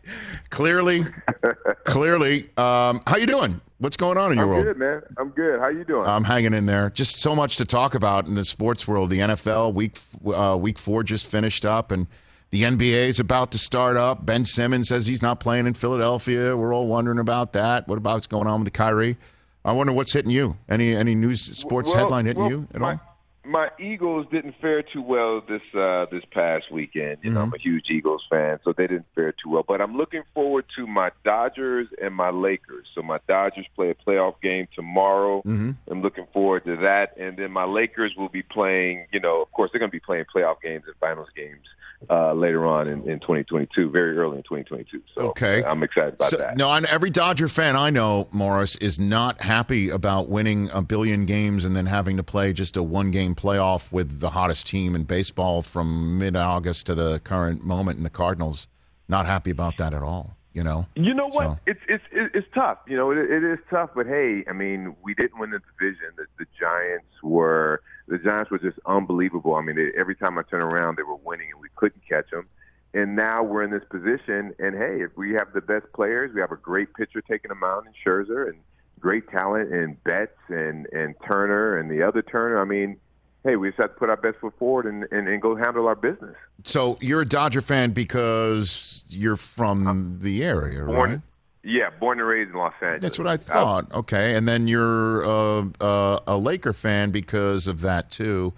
[0.49, 1.05] clearly,
[1.83, 2.49] clearly.
[2.55, 3.59] Um, how you doing?
[3.79, 4.65] What's going on in your I'm world?
[4.65, 5.01] good, man.
[5.17, 5.59] I'm good.
[5.59, 6.07] How you doing?
[6.07, 6.89] I'm hanging in there.
[6.89, 9.09] Just so much to talk about in the sports world.
[9.09, 9.97] The NFL week
[10.33, 12.07] uh, week four just finished up, and
[12.51, 14.25] the NBA is about to start up.
[14.25, 16.57] Ben Simmons says he's not playing in Philadelphia.
[16.57, 17.88] We're all wondering about that.
[17.88, 19.17] What about what's going on with the Kyrie?
[19.63, 20.57] I wonder what's hitting you.
[20.67, 23.01] Any any news sports Well- headline hitting well, you at my, all?
[23.45, 27.17] my Eagles didn't fare too well this uh, this past weekend.
[27.21, 29.65] You know, I'm a huge Eagles fan, so they didn't fare too well.
[29.67, 32.88] But I'm looking forward to my Dodgers and my Lakers.
[32.95, 35.43] So my Dodgers play a playoff game tomorrow.
[35.45, 35.71] Mm-hmm.
[35.91, 39.05] I'm looking forward to that, and then my Lakers will be playing.
[39.12, 41.65] You know, of course, they're going to be playing playoff games and finals games
[42.09, 45.01] uh, later on in, in 2022, very early in 2022.
[45.15, 45.63] So Okay.
[45.63, 46.55] I'm excited about So, that.
[46.57, 51.25] no, and every Dodger fan I know, Morris, is not happy about winning a billion
[51.25, 54.95] games and then having to play just a one game playoff with the hottest team
[54.95, 58.67] in baseball from mid August to the current moment in the Cardinals.
[59.09, 60.85] Not happy about that at all, you know?
[60.95, 61.47] You know what?
[61.47, 62.77] So- It's it's it's tough.
[62.88, 63.89] You know, it, it is tough.
[63.95, 66.05] But hey, I mean, we didn't win the division.
[66.15, 69.55] The, the Giants were the Giants were just unbelievable.
[69.55, 72.29] I mean, they, every time I turn around, they were winning, and we couldn't catch
[72.31, 72.47] them.
[72.93, 74.53] And now we're in this position.
[74.57, 77.63] And hey, if we have the best players, we have a great pitcher taking them
[77.63, 78.57] out in Scherzer, and
[78.99, 82.59] great talent in Betts and and Turner and the other Turner.
[82.59, 82.97] I mean.
[83.45, 85.87] Hey, we just have to put our best foot forward and, and, and go handle
[85.87, 86.35] our business.
[86.65, 91.21] So you're a Dodger fan because you're from the area, Born, right?
[91.63, 93.01] Yeah, born and raised in Los Angeles.
[93.01, 93.91] That's what I thought.
[93.91, 98.53] Okay, and then you're uh, uh, a Laker fan because of that too.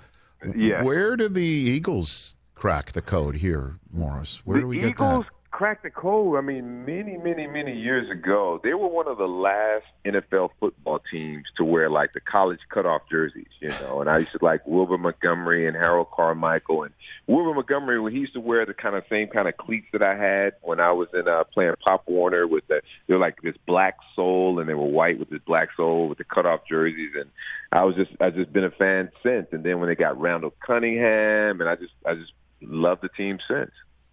[0.56, 0.84] Yeah.
[0.84, 4.46] Where do the Eagles crack the code here, Morris?
[4.46, 5.41] Where the do we Eagles get that?
[5.62, 6.40] Cracked the code.
[6.40, 11.00] I mean, many, many, many years ago, they were one of the last NFL football
[11.12, 14.02] teams to wear like the college cutoff jerseys, you know.
[14.02, 16.82] And I used to like Wilbur Montgomery and Harold Carmichael.
[16.82, 16.94] And
[17.28, 20.04] Wilbur Montgomery, when he used to wear the kind of same kind of cleats that
[20.04, 23.40] I had when I was in uh, playing Pop Warner with the they were like
[23.44, 27.12] this black sole and they were white with this black sole with the cutoff jerseys.
[27.14, 27.30] And
[27.72, 29.46] I was just I've just been a fan since.
[29.52, 33.38] And then when they got Randall Cunningham, and I just I just loved the team
[33.48, 33.70] since.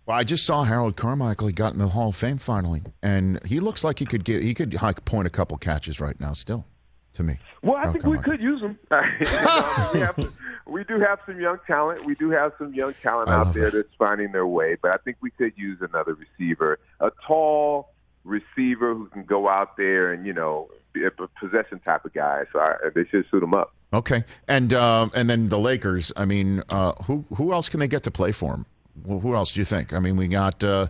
[0.09, 1.49] Well, I just saw Harold Carmichael.
[1.49, 4.43] He got in the Hall of Fame finally, and he looks like he could get
[4.43, 6.33] he could like point a couple catches right now.
[6.33, 6.65] Still,
[7.13, 7.39] to me.
[7.63, 8.79] Well, I Harold think we could use know,
[9.93, 10.33] we, have,
[10.67, 12.07] we do have some young talent.
[12.07, 13.75] We do have some young talent I out there that.
[13.75, 14.79] that's finding their way.
[14.81, 17.91] But I think we could use another receiver, a tall
[18.25, 22.45] receiver who can go out there and you know be a possession type of guy.
[22.55, 23.75] So I, they should suit him up.
[23.93, 26.13] Okay, and uh, and then the Lakers.
[26.17, 28.65] I mean, uh, who who else can they get to play for him?
[29.07, 29.93] Who who else do you think?
[29.93, 30.87] I mean, we got uh,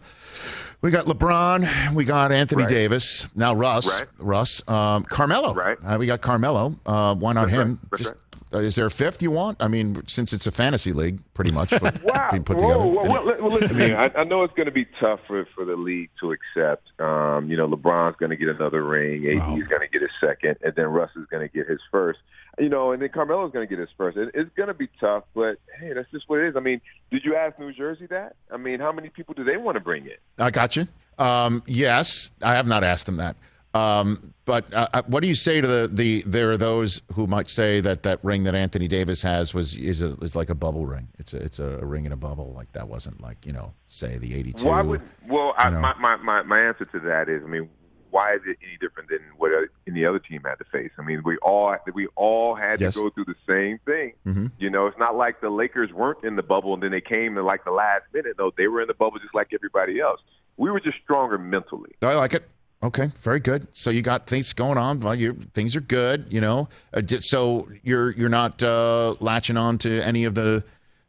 [0.81, 2.69] we got LeBron, we got Anthony Right.
[2.69, 4.09] Davis, now Russ, Right.
[4.19, 5.55] Russ, um, Carmelo.
[5.55, 5.77] Right.
[5.85, 6.75] Uh, we got Carmelo.
[6.87, 7.81] Uh, why not That's him?
[7.91, 8.15] That's Just
[8.55, 9.59] uh, is there a fifth you want?
[9.61, 12.29] I mean, since it's a fantasy league, pretty much but Wow.
[12.31, 12.87] being put Whoa, together.
[12.87, 15.67] whoa, well, well, listen, man, I, I know it's going to be tough for, for
[15.67, 16.87] the league to accept.
[16.99, 19.27] Um, you know, LeBron's going to get another ring.
[19.27, 21.81] AD is going to get his second, and then Russ is going to get his
[21.91, 22.21] first.
[22.59, 24.17] You know, and then Carmelo's going to get his first.
[24.17, 26.57] It, it's going to be tough, but hey, that's just what it is.
[26.57, 28.35] I mean, did you ask New Jersey that?
[28.51, 30.17] I mean, how many people do they want to bring in?
[30.39, 30.89] I got you.
[31.19, 33.37] Um, yes, I have not asked them that.
[33.75, 37.27] Um, but uh, uh, what do you say to the, the there are those who
[37.27, 40.55] might say that that ring that Anthony Davis has was is a, is like a
[40.55, 41.09] bubble ring.
[41.19, 42.55] It's a it's a ring in a bubble.
[42.55, 44.67] Like that wasn't like you know say the eighty two.
[44.67, 45.03] Why would?
[45.29, 47.69] Well, I, my, my my my answer to that is, I mean,
[48.11, 49.51] why is it any different than what
[49.87, 50.91] any other team had to face?
[50.99, 52.95] I mean, we all we all had Yes.
[52.95, 54.13] to go through the same thing.
[54.27, 54.53] Mhm.
[54.59, 57.37] You know, it's not like the Lakers weren't in the bubble and then they came
[57.39, 58.35] in like the last minute.
[58.39, 60.21] No, they were in the bubble just like everybody else.
[60.57, 61.91] We were just stronger mentally.
[62.03, 62.49] I like it.
[62.83, 63.67] Okay, very good.
[63.73, 65.01] So you got things going on.
[65.01, 66.27] Well, you things are good.
[66.31, 70.63] You know, uh, so you're you're not uh, latching on to any of the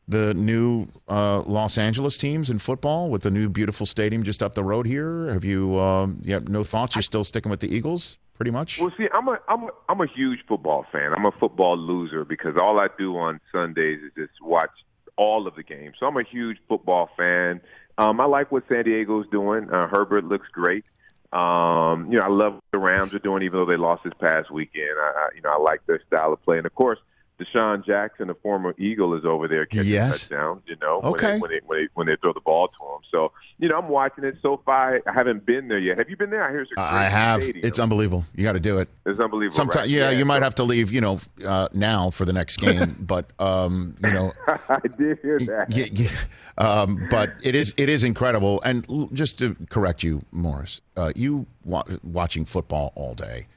[0.10, 4.56] the new uh, Los Angeles teams in football with the new beautiful stadium just up
[4.56, 5.32] the road here.
[5.32, 5.80] Have you?
[5.80, 6.96] Um, you have no thoughts?
[6.96, 8.80] You're still sticking with the Eagles, pretty much.
[8.80, 11.14] Well, see, I'm a I'm a, I'm a huge football fan.
[11.16, 14.72] I'm a football loser because all I do on Sundays is just watch
[15.16, 15.96] all of the games.
[16.00, 17.62] So I'm a huge football fan.
[18.00, 19.70] Um, I like what San Diego's doing.
[19.70, 20.86] Uh, Herbert looks great.
[21.32, 24.14] Um, you know, I love what the Rams are doing, even though they lost this
[24.20, 24.98] past weekend.
[24.98, 26.98] I, I you know, I like their style of play, and of course,
[27.40, 30.22] DeSean Jackson, the former Eagle, is over there catching Yes.
[30.28, 30.62] touchdowns.
[30.68, 31.40] You know, Okay.
[31.40, 33.02] when, they, when they when they when they throw the ball to him.
[33.12, 34.38] So you know, I'm watching it.
[34.42, 35.98] So far, I haven't been there yet.
[35.98, 36.44] Have you been there?
[36.44, 37.44] I hear it's a I have.
[37.44, 37.66] Stadium.
[37.66, 38.26] It's unbelievable.
[38.36, 38.88] You got to do it.
[39.06, 39.56] It's unbelievable.
[39.56, 39.90] Sometimes, right?
[39.90, 40.92] yeah, you might have to leave.
[40.92, 44.34] You know, uh, now for the next game, but um, you know.
[44.48, 45.68] I did hear that.
[45.72, 46.10] Yeah, yeah.
[46.58, 48.62] Um, but it is it is incredible.
[48.64, 53.48] And l- just to correct you, Morris, uh, you wa- watching football all day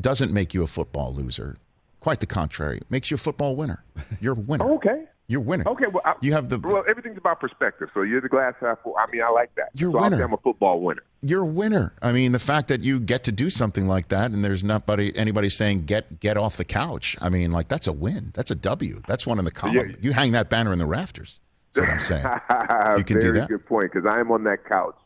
[0.00, 1.56] doesn't make you a football loser.
[2.02, 3.84] Quite the contrary, it makes you a football winner.
[4.20, 4.64] You're a winner.
[4.72, 5.04] Okay.
[5.28, 5.68] You're winning.
[5.68, 5.86] Okay.
[5.86, 6.82] Well, I, You have the- well.
[6.88, 7.88] Everything's about perspective.
[7.94, 8.96] So you're the glass half full.
[8.98, 9.70] I mean, I like that.
[9.74, 10.20] You're a so winner.
[10.22, 11.04] I'm a football winner.
[11.22, 11.94] You're a winner.
[12.02, 15.16] I mean, the fact that you get to do something like that, and there's nobody
[15.16, 17.16] anybody saying get get off the couch.
[17.20, 18.32] I mean, like that's a win.
[18.34, 19.00] That's a W.
[19.06, 19.76] That's one in the column.
[19.76, 19.84] Yeah.
[20.00, 21.38] You hang that banner in the rafters.
[21.72, 22.24] That's what I'm saying.
[22.98, 23.48] You can do Very that.
[23.48, 24.96] good point because I am on that couch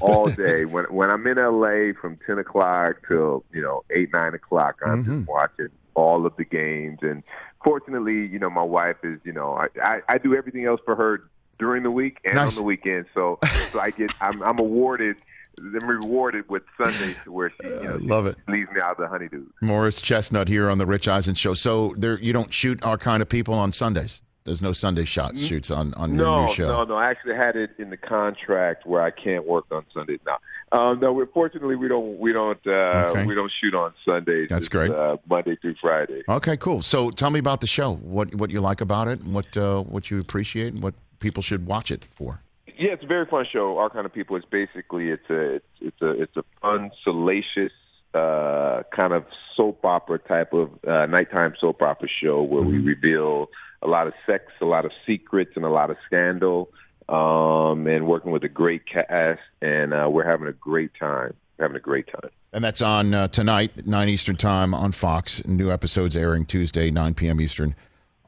[0.00, 0.64] all day.
[0.64, 5.04] when when I'm in LA from ten o'clock till you know eight nine o'clock, I'm
[5.04, 5.18] Mm-hmm.
[5.20, 6.98] just watching all of the games.
[7.02, 7.22] And
[7.64, 10.94] fortunately, you know, my wife is, you know, I, I, I do everything else for
[10.96, 11.22] her
[11.58, 12.56] during the week and Nice.
[12.56, 13.06] on the weekend.
[13.14, 13.38] So,
[13.70, 15.16] so I get, I'm, I'm awarded,
[15.58, 18.36] I'm rewarded with Sundays to where she, you know, uh, love it.
[18.48, 19.44] leaves me out of the honeydew.
[19.60, 21.54] Morris Chestnut here on the Rich Eisen Show.
[21.54, 24.22] So there, you don't shoot our kind of people on Sundays.
[24.44, 26.68] There's no Sunday shot shoots on on your No, new show.
[26.68, 26.94] no, no.
[26.96, 30.38] I actually had it in the contract where I can't work on Sundays now.
[30.72, 33.24] Um, no, fortunately we don't we don't uh, Okay.
[33.24, 34.48] we don't shoot on Sundays.
[34.48, 34.92] That's It's, great.
[34.92, 36.22] Uh, Monday through Friday.
[36.28, 36.80] Okay, cool.
[36.82, 37.94] So tell me about the show.
[37.96, 41.42] What what you like about it, and what uh, what you appreciate, and what people
[41.42, 42.40] should watch it for.
[42.78, 43.78] Yeah, it's a very fun show.
[43.78, 44.36] Our kind of people.
[44.36, 47.72] It's basically it's a it's, it's a it's a fun, salacious
[48.14, 49.24] uh, kind of
[49.56, 53.50] soap opera type of uh, nighttime soap opera show where we reveal
[53.82, 56.70] a lot of sex, a lot of secrets, and a lot of scandal.
[57.10, 61.34] Um, and working with a great cast, and uh, we're having a great time.
[61.58, 62.30] We're having a great time.
[62.52, 65.44] And that's on uh, tonight, 9 Eastern Time on Fox.
[65.44, 67.40] New episodes airing Tuesday, 9 p.m.
[67.40, 67.74] Eastern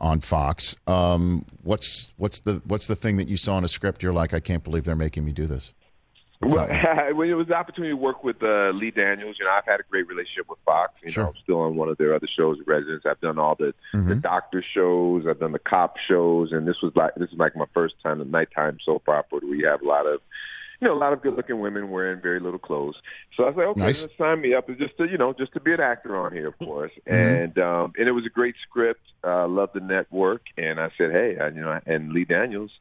[0.02, 0.76] on Fox.
[0.86, 4.02] Um, what's what's the what's the thing that you saw in a script?
[4.02, 5.72] You're like, I can't believe they're making me do this.
[6.42, 6.66] Well,
[7.14, 9.80] when it was the opportunity to work with uh, Lee Daniels, you know, I've had
[9.80, 10.92] a great relationship with Fox.
[11.02, 11.24] You Sure.
[11.24, 13.04] know, I'm still on one of their other shows, Residence.
[13.06, 14.08] I've done all the Mm-hmm.
[14.08, 15.24] the doctor shows.
[15.28, 18.18] I've done the cop shows, and this was like this is like my first time
[18.18, 20.20] the nighttime soap opera where you have a lot of.
[20.80, 22.96] You know, a lot of good-looking women wearing very little clothes.
[23.36, 24.04] So I was like, okay, Nice.
[24.18, 24.66] sign me up.
[24.66, 26.90] Just to, you know, just to be an actor on here, of course.
[27.08, 27.14] Mm-hmm.
[27.14, 29.00] And um, and it was a great script.
[29.22, 32.72] Uh, loved the network, and I said, hey, I, you know, and Lee Daniels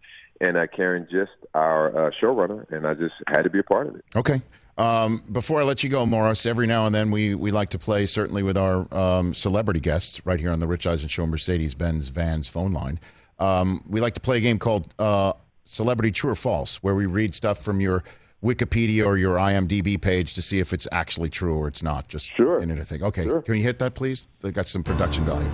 [0.41, 3.87] and uh, Karin Gist, our uh, showrunner, and I just had to be a part
[3.87, 4.03] of it.
[4.15, 4.41] Okay.
[4.77, 7.79] Um, before I let you go, Morris, every now and then we, we like to
[7.79, 11.75] play, certainly with our um, celebrity guests right here on the Rich Eisen Show, Mercedes
[11.75, 12.99] Benz Vans phone line.
[13.37, 15.33] Um, we like to play a game called uh,
[15.65, 18.03] Celebrity True or False, where we read stuff from your
[18.43, 22.07] Wikipedia or your IMDb page to see if it's actually true or it's not.
[22.07, 22.59] Just Sure.
[22.59, 23.03] in anything.
[23.03, 23.25] Okay.
[23.25, 23.41] Sure.
[23.41, 24.27] Can you hit that, please?
[24.41, 25.47] They got some production value.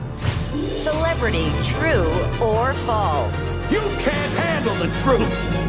[0.69, 2.07] Celebrity true
[2.41, 3.53] or false?
[3.69, 5.63] You can't handle the truth.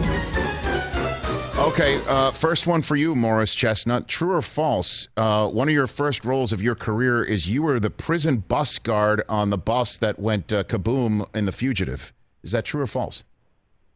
[1.59, 4.07] Okay, uh, first one for you, Morris Chestnut.
[4.07, 5.09] True or false?
[5.17, 8.79] Uh, one of your first roles of your career is you were the prison bus
[8.79, 12.13] guard on the bus that went uh, kaboom in The Fugitive.
[12.45, 13.25] Is that true or false?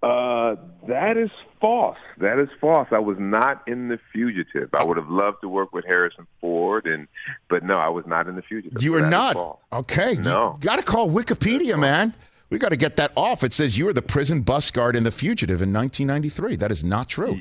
[0.03, 0.57] Uh,
[0.89, 1.99] that is false.
[2.19, 2.89] That is false.
[2.91, 4.71] I was not in the fugitive.
[4.73, 7.09] I would have loved to work with Harrison Ford, and
[7.49, 8.83] but no, I was not in the fugitive.
[8.83, 9.37] You were not.
[9.73, 10.15] Okay.
[10.15, 10.59] No.
[10.61, 12.15] Got to call Wikipedia, man.
[12.51, 13.43] We got to get that off.
[13.43, 16.57] It says you were the prison bus guard in The Fugitive in 1993.
[16.57, 17.41] That is not true.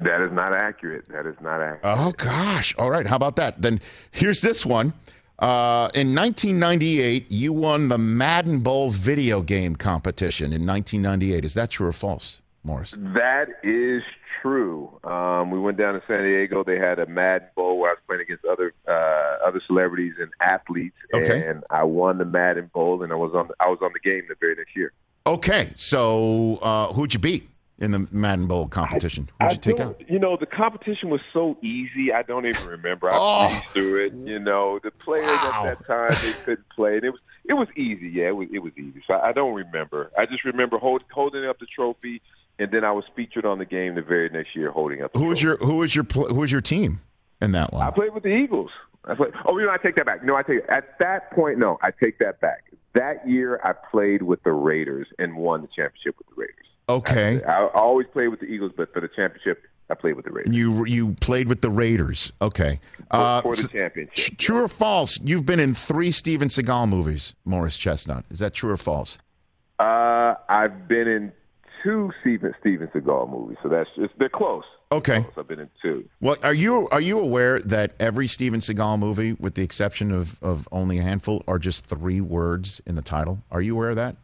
[0.00, 1.08] That is not accurate.
[1.08, 1.80] That is not accurate.
[1.84, 2.74] Oh gosh!
[2.76, 3.62] All right, how about that?
[3.62, 4.92] Then here's this one.
[5.38, 10.46] Uh, in 1998, you won the Madden Bowl video game competition.
[10.46, 12.94] In 1998, is that true or false, Morris?
[12.96, 14.02] That is
[14.40, 15.00] true.
[15.02, 16.62] Um, we went down to San Diego.
[16.62, 20.30] They had a Madden Bowl where I was playing against other uh, other celebrities and
[20.40, 21.44] athletes, Okay.
[21.48, 24.22] and I won the Madden Bowl, and I was on I was on the game
[24.28, 24.92] the very next year.
[25.26, 29.28] Okay, so uh, who'd you beat in the Madden Bowl competition?
[29.40, 30.00] Who'd I you take out?
[30.08, 32.12] You know, the competition was so easy.
[32.12, 33.08] I don't even remember.
[33.12, 33.60] I Oh.
[33.72, 34.12] through it.
[34.14, 35.64] You know, the players Wow.
[35.66, 38.08] at that time they couldn't play, and it was it was easy.
[38.10, 39.02] Yeah, it was it was easy.
[39.06, 40.10] So I, I don't remember.
[40.18, 42.20] I just remember hold, holding up the trophy,
[42.58, 45.12] and then I was featured on the game the very next year holding up.
[45.12, 47.00] The Who was your Who was your Who was your team
[47.40, 47.86] in that line?
[47.88, 48.70] I played with the Eagles.
[49.04, 49.32] I played.
[49.46, 50.24] Oh, you know, I take that back.
[50.24, 51.58] No, I take at that point.
[51.58, 52.64] No, I take that back.
[52.94, 56.54] That year, I played with the Raiders and won the championship with the Raiders.
[56.88, 60.24] Okay, I, I always played with the Eagles, but for the championship, I played with
[60.24, 62.32] the Raiders you you played with the Raiders.
[62.42, 64.14] Okay, for, uh, for the so- championship.
[64.14, 65.20] tr- true or false?
[65.22, 68.24] You've been in three Steven Seagal movies, Morris Chestnut.
[68.30, 69.18] Is that true or false?
[69.78, 71.32] Uh, I've been in
[71.82, 74.64] two Steven Steven Seagal movies, so that's it's, they're close.
[74.90, 75.20] Okay.
[75.22, 75.32] Close.
[75.36, 76.08] I've been in two.
[76.20, 80.42] Well, are you are you aware that every Steven Seagal movie, with the exception of,
[80.42, 83.42] of only a handful, are just three words in the title?
[83.50, 84.16] Are you aware of that?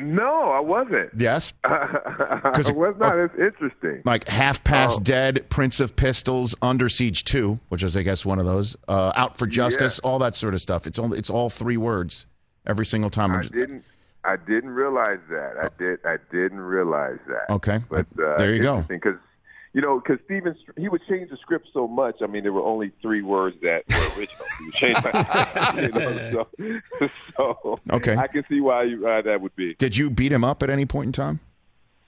[0.00, 1.10] No, I wasn't.
[1.16, 1.52] Yes.
[1.64, 3.16] It- was not.
[3.18, 4.02] It's interesting.
[4.04, 5.02] Like Half Past Oh.
[5.02, 9.12] Dead, Prince of Pistols, Under Siege Two, which is I guess one of those, uh,
[9.16, 10.86] Out for Justice, all that sort of stuff.
[10.86, 12.26] It's all it's all three words
[12.66, 13.32] every single time.
[13.32, 13.84] I'm I just- didn't.
[14.28, 15.54] I didn't realize that.
[15.58, 16.00] I did.
[16.04, 17.50] I didn't realize that.
[17.50, 17.80] Okay.
[17.88, 18.82] but uh, There you go.
[18.82, 19.16] Because
[19.72, 22.16] you know, because Steven, he would change the script so much.
[22.22, 24.46] I mean, there were only three words that were original.
[24.58, 24.96] He would change,
[25.94, 26.46] you know,
[26.98, 28.16] so, so Okay.
[28.16, 29.74] I can see why you, uh, that would be.
[29.74, 31.40] Did you beat him up at any point in time?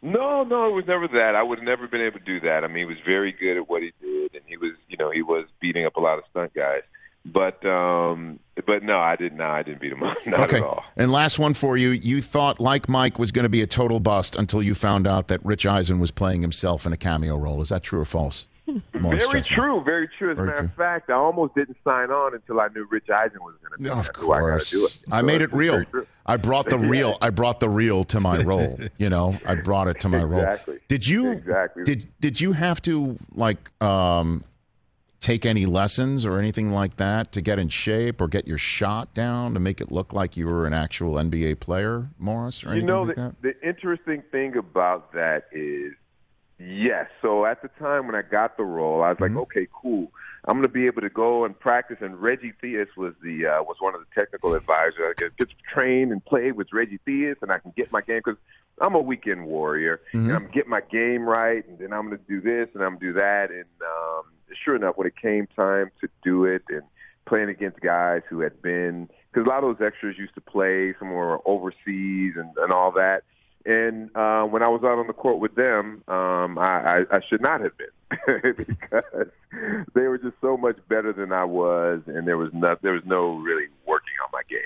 [0.03, 1.35] No, no, it was never that.
[1.37, 2.64] I would have never been able to do that.
[2.64, 5.11] I mean, he was very good at what he did, and he was, you know,
[5.11, 6.83] he was beating up a lot of stunt guys.
[7.27, 9.39] But, um, but no, I didn't.
[9.39, 10.17] No, I didn't beat him up.
[10.27, 10.59] Not okay.
[10.59, 10.85] at all.
[10.97, 11.91] And last one for you.
[11.91, 15.29] You thought like Mike was going to be a total bust until you found out
[15.29, 17.61] that Rich Eisen was playing himself in a cameo role.
[17.63, 18.47] Is that true or false?
[18.95, 19.59] Morris Very Chestnut.
[19.59, 20.33] true, very true.
[20.33, 23.41] As a matter of fact, I almost didn't sign on until I knew Rich Eisen
[23.43, 23.91] was going to be.
[23.91, 24.07] Of.
[24.07, 25.01] So I course, do it.
[25.11, 25.85] I made it real.
[26.27, 27.17] I brought the real.
[27.21, 28.79] I brought the real to my role.
[28.99, 30.43] You know, I brought it to my role.
[30.43, 30.79] Exactly.
[30.89, 31.31] Did you?
[31.31, 31.85] Exactly.
[31.85, 34.45] Did Did you have to like um,
[35.21, 39.12] take any lessons or anything like that to get in shape or get your shot
[39.14, 42.83] down to make it look like you were an actual NBA player, Morris, or You
[42.83, 43.43] know, like the, that?
[43.43, 45.93] the interesting thing about that is,
[46.59, 47.07] yes.
[47.21, 49.37] So at the time when I got the role, I was Mm-hmm.
[49.37, 50.11] like, okay, cool.
[50.47, 51.99] I'm going to be able to go and practice.
[52.01, 54.97] And Reggie Theus was the uh, was one of the technical advisors.
[54.99, 58.23] I get to train and play with Reggie Theus, and I can get my game
[58.25, 58.39] because
[58.81, 60.29] I'm a weekend warrior, Mm-hmm.
[60.31, 62.93] and I'm get my game right, and then I'm going to do this and I'm
[62.93, 63.51] going to do that.
[63.51, 64.23] And um,
[64.64, 66.82] sure enough, when it came time to do it, and
[67.26, 70.92] playing against guys who had been because a lot of those extras used to play,
[70.98, 73.22] some were overseas and, and all that.
[73.64, 77.18] And uh, when I was out on the court with them, um, I, I, I
[77.28, 79.28] should not have been because
[79.94, 83.03] they were just so much better than I was, and there was not there was
[83.05, 83.66] no really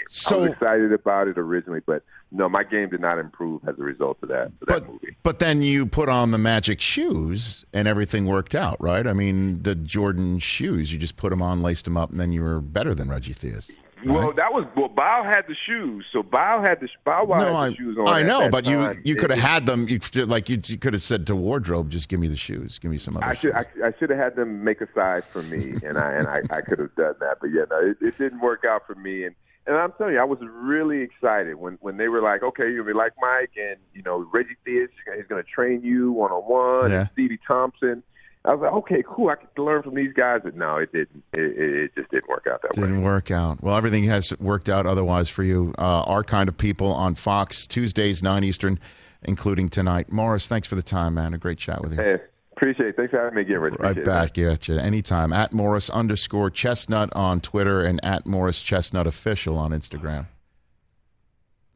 [0.07, 0.11] on.
[0.11, 2.03] I So- was excited about it originally, but
[2.33, 5.17] no, my game did not improve as a result of that of that But movie.
[5.23, 9.07] but then you put on the magic shoes and everything worked out, right?
[9.07, 12.33] I mean, the Jordan shoes, you just put them on, laced them up, and then
[12.33, 13.71] you were better than Reggie Theus.
[14.07, 14.91] Well, that was well.
[14.91, 18.07] Bao had the shoes, so Bao had the Bao No, had I, the shoes on.
[18.07, 19.01] I know, but you time.
[19.03, 19.89] you It- could have had them.
[19.89, 22.91] You like you, you could have said to wardrobe, just give me the shoes, give
[22.91, 23.25] me some other.
[23.25, 23.65] I should shoes.
[23.83, 26.41] I, I should have had them make a size for me, and I and I,
[26.51, 27.39] I could have done that.
[27.41, 29.25] But yeah, no, it, it didn't work out for me.
[29.25, 29.35] And
[29.67, 32.85] and I'm telling you, I was really excited when when they were like, okay, you'll
[32.85, 36.43] be like Mike, and you know Reggie Theus, he's going to train you one on
[36.43, 36.93] one.
[36.93, 38.03] And Stevie Thompson.
[38.47, 39.31] I was like, okay, cool.
[39.31, 41.25] I could learn from these guys, but no, it didn't.
[41.33, 42.87] It, it, just didn't work out that way.
[42.87, 43.63] Didn't work out.
[43.63, 45.73] Well, everything has worked out otherwise for you.
[45.79, 48.79] Uh, our kind of people on Fox Tuesdays nine Eastern,
[49.23, 50.13] including tonight.
[50.13, 51.33] Morris, thanks for the time, man.
[51.33, 51.99] A great chat with you.
[51.99, 52.17] Hey,
[52.57, 52.97] appreciate it.
[52.97, 53.75] Thanks for having me again, Rich.
[53.79, 54.07] Right Appreciate it.
[54.07, 55.33] back at you anytime.
[55.33, 60.27] At Morris underscore Chestnut on Twitter and at Morris Chestnut official on Instagram.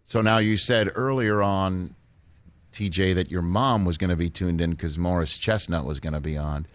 [0.03, 1.95] So now you said earlier on,
[2.73, 6.13] TJ, that your mom was going to be tuned in because Morris Chestnut was going
[6.15, 6.67] to be on.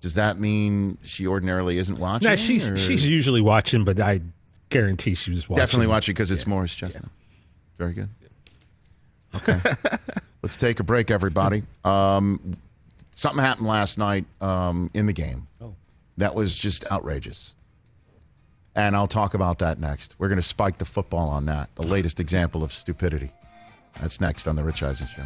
[0.00, 2.28] Does that mean she ordinarily isn't watching?
[2.28, 4.20] Nah, she's or- she's usually watching, but I
[4.68, 5.62] guarantee she was watching.
[5.62, 7.10] definitely watching because it's Morris Chestnut.
[7.78, 8.08] Very good.
[9.34, 9.60] Okay,
[10.42, 11.62] let's take a break, everybody.
[11.84, 12.56] Um,
[13.16, 15.48] something happened last night um, in the game.
[15.60, 15.74] oh.
[16.18, 17.54] That was just outrageous.
[18.74, 20.14] And I'll talk about that next.
[20.18, 23.32] We're going to spike the football on that, the latest example of stupidity.
[24.00, 25.22] That's next on The Rich Eisen Show.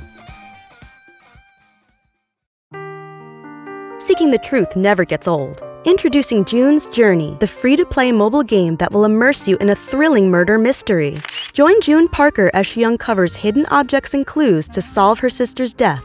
[3.99, 5.63] Seeking the truth never gets old.
[5.85, 9.75] Introducing June's Journey, the free to play mobile game that will immerse you in a
[9.75, 11.17] thrilling murder mystery.
[11.53, 16.05] Join June Parker as she uncovers hidden objects and clues to solve her sister's death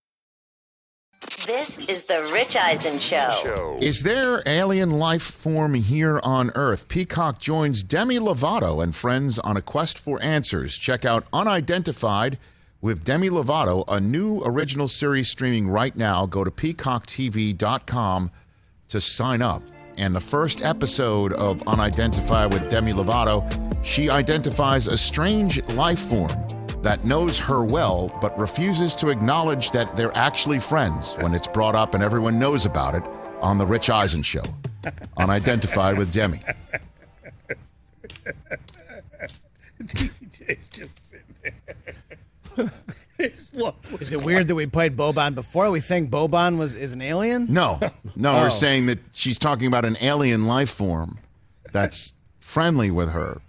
[1.45, 3.77] This is the Rich Eisen Show.
[3.79, 6.87] Is there alien life form here on Earth?
[6.87, 10.75] Peacock joins Demi Lovato and friends on a quest for answers.
[10.75, 12.39] Check out Unidentified
[12.81, 16.25] with Demi Lovato, a new original series streaming right now.
[16.25, 18.31] Go to peacocktv.com
[18.87, 19.61] to sign up.
[19.97, 23.45] And the first episode of Unidentified with Demi Lovato,
[23.85, 26.31] she identifies a strange life form
[26.81, 31.75] that knows her well but refuses to acknowledge that they're actually friends when it's brought
[31.75, 33.03] up and everyone knows about it
[33.41, 34.43] on The Rich Eisen Show.
[35.17, 36.41] Unidentified with Demi.
[39.81, 41.35] DJ's just sitting
[42.57, 42.71] there.
[43.17, 45.65] It's look- Is it weird that we played Boban before?
[45.65, 47.45] Are we saying Boban was is an alien?
[47.53, 47.79] No,
[48.15, 48.41] no, Oh.
[48.41, 51.19] we're saying that she's talking about an alien life form
[51.71, 53.41] that's friendly with her,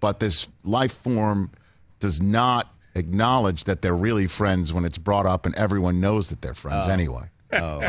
[0.00, 1.50] but this life form
[1.98, 6.42] does not acknowledge that they're really friends when it's brought up and everyone knows that
[6.42, 6.90] they're friends Oh.
[6.90, 7.24] anyway.
[7.52, 7.80] Oh.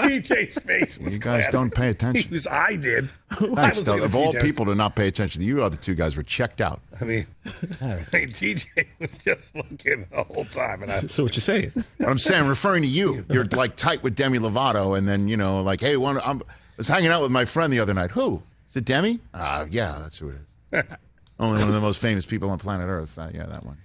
[0.00, 1.52] TJ's face was You guys classic.
[1.52, 2.30] don't pay He attention.
[2.30, 3.08] was, I did.
[3.30, 4.02] I Thanks, was though.
[4.04, 4.42] Of all TJ.
[4.42, 6.80] people to not pay attention, you other two guys were checked out.
[7.00, 7.26] I mean,
[7.80, 8.66] I mean, TJ
[8.98, 11.00] was just looking the whole time, and I.
[11.00, 11.72] So what you saying?
[11.98, 15.36] But I'm saying, referring to you, you're like tight with Demi Lovato, and then you
[15.36, 18.12] know, like, hey, one, I'm, I was hanging out with my friend the other night.
[18.12, 18.84] Who is it?
[18.84, 19.20] Demi?
[19.34, 20.36] Ah, yeah, that's who it
[20.72, 20.82] is.
[21.40, 23.18] Only one of the most famous people on planet Earth.
[23.18, 23.78] Uh, yeah, that one.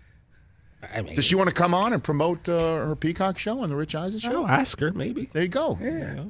[0.93, 2.53] I mean, Does she want to come on and promote uh,
[2.86, 4.43] her Peacock show on the Rich Eisen show?
[4.43, 5.30] I'll ask her maybe.
[5.34, 5.80] There you go.
[5.82, 6.26] Yeah.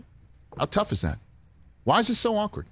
[0.58, 1.20] How tough is that?
[1.84, 2.68] Why is this so awkward?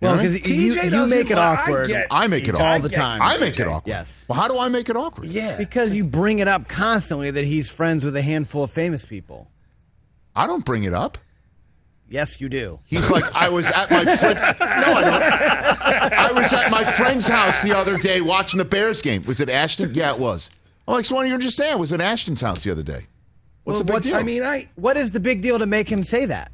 [0.00, 0.22] Well, You know?
[0.22, 2.60] because you, TJ you doesn't make it li- I awkward get- I make it all
[2.60, 2.82] awkward.
[2.90, 3.22] the time.
[3.22, 3.88] I make it awkward.
[3.88, 4.26] Yes.
[4.28, 5.28] Well, how do I make it awkward?
[5.28, 5.56] Yeah.
[5.56, 9.50] Because you bring it up constantly that he's friends with a handful of famous people.
[10.36, 11.18] I don't bring it up.
[12.10, 12.80] Yes, you do.
[12.86, 14.38] He's like, I was at my friend.
[14.60, 16.12] No, I don't.
[16.12, 19.22] I was at my friend's house the other day watching the Bears game.
[19.24, 19.92] Was it Ashton?
[19.94, 20.50] Yeah, it was.
[20.86, 22.82] I'm like, so why don't you just say I was at Ashton's house the other
[22.82, 23.06] day?
[23.64, 24.16] What's Well, the big what's- deal?
[24.16, 24.70] I mean, I.
[24.76, 26.52] What is the big deal to make him say that?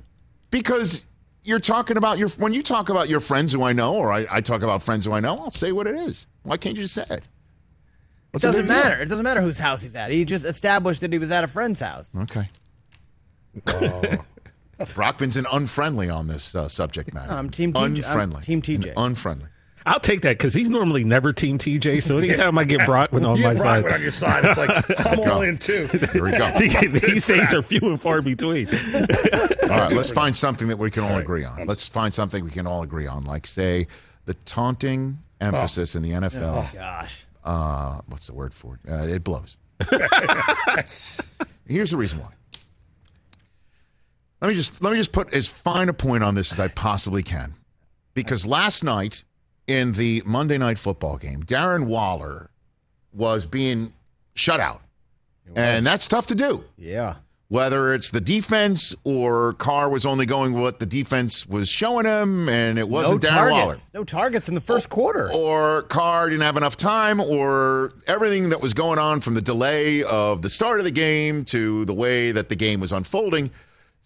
[0.50, 1.04] because
[1.42, 4.26] you're talking about your when you talk about your friends who I know, or I,
[4.30, 6.26] I talk about friends who I know, I'll say what it is.
[6.42, 7.10] Why can't you just say it?
[7.10, 7.22] It
[8.30, 8.76] What's the doesn't big deal?
[8.84, 9.02] matter.
[9.02, 10.10] It doesn't matter whose house he's at.
[10.10, 12.10] He just established that he was at a friend's house.
[12.16, 12.48] Okay.
[14.94, 17.32] Brockman's an unfriendly on this uh, subject matter.
[17.32, 17.82] I'm Team TJ.
[17.82, 18.42] I'm Unfriendly.
[18.42, 18.92] Team TJ.
[18.92, 19.48] An Unfriendly.
[19.86, 22.02] I'll take that because he's normally never Team TJ.
[22.02, 24.44] So anytime I get Brockman on You my get side, Brockman on your side.
[24.44, 25.88] It's like, I'm all in too.
[26.12, 26.50] Here we go.
[26.58, 28.68] these days are few and far between.
[28.68, 31.66] All right, let's find something that we can all agree on.
[31.66, 33.86] Let's find something we can all agree on, like say
[34.24, 36.72] the taunting emphasis in the NFL.
[36.72, 37.26] Gosh.
[37.44, 38.90] Uh, what's the word for it?
[38.90, 39.58] Uh, it blows.
[41.66, 42.30] Here's the reason why.
[44.44, 46.68] Let me just let me just put as fine a point on this as I
[46.68, 47.54] possibly can,
[48.12, 49.24] because last night
[49.66, 52.50] in the Monday Night Football game, Darren Waller
[53.14, 53.94] was being
[54.34, 54.82] shut out,
[55.56, 56.62] and that's tough to do.
[56.76, 57.14] Yeah.
[57.48, 62.46] Whether it's the defense or Carr was only going what the defense was showing him,
[62.50, 63.64] and it wasn't no Darren targets.
[63.64, 65.30] Waller No targets in the first quarter.
[65.32, 70.02] or Carr didn't have enough time, or everything that was going on from the delay
[70.02, 73.50] of the start of the game to the way that the game was unfolding.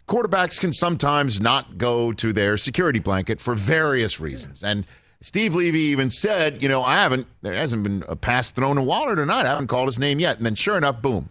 [0.09, 4.65] Quarterbacks can sometimes not go to their security blanket for various reasons.
[4.65, 4.87] And
[5.21, 8.83] Steve Levy even said, you know, I haven't, there hasn't been a pass thrown to
[8.83, 9.45] Waller tonight.
[9.45, 10.39] I haven't called his name yet.
[10.39, 11.29] And then sure enough, boom,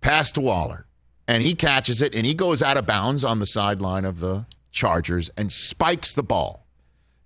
[0.00, 0.86] pass to Waller.
[1.26, 4.46] And he catches it and he goes out of bounds on the sideline of the
[4.70, 6.64] Chargers and spikes the ball.